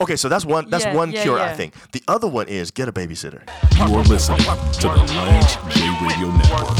Okay, 0.00 0.16
so 0.16 0.28
that's 0.28 0.44
one 0.44 0.68
that's 0.70 0.84
yeah, 0.84 0.94
one 0.94 1.12
yeah, 1.12 1.22
cure, 1.22 1.38
yeah. 1.38 1.44
I 1.44 1.54
think. 1.54 1.74
The 1.92 2.02
other 2.08 2.28
one 2.28 2.48
is 2.48 2.70
get 2.70 2.88
a 2.88 2.92
babysitter. 2.92 3.42
You 3.76 3.94
are 3.94 4.02
listening 4.04 4.38
to 4.38 4.44
the 4.44 4.88
Lance 4.88 5.56
J 5.68 5.88
Radio 6.00 6.30
Network. 6.36 6.72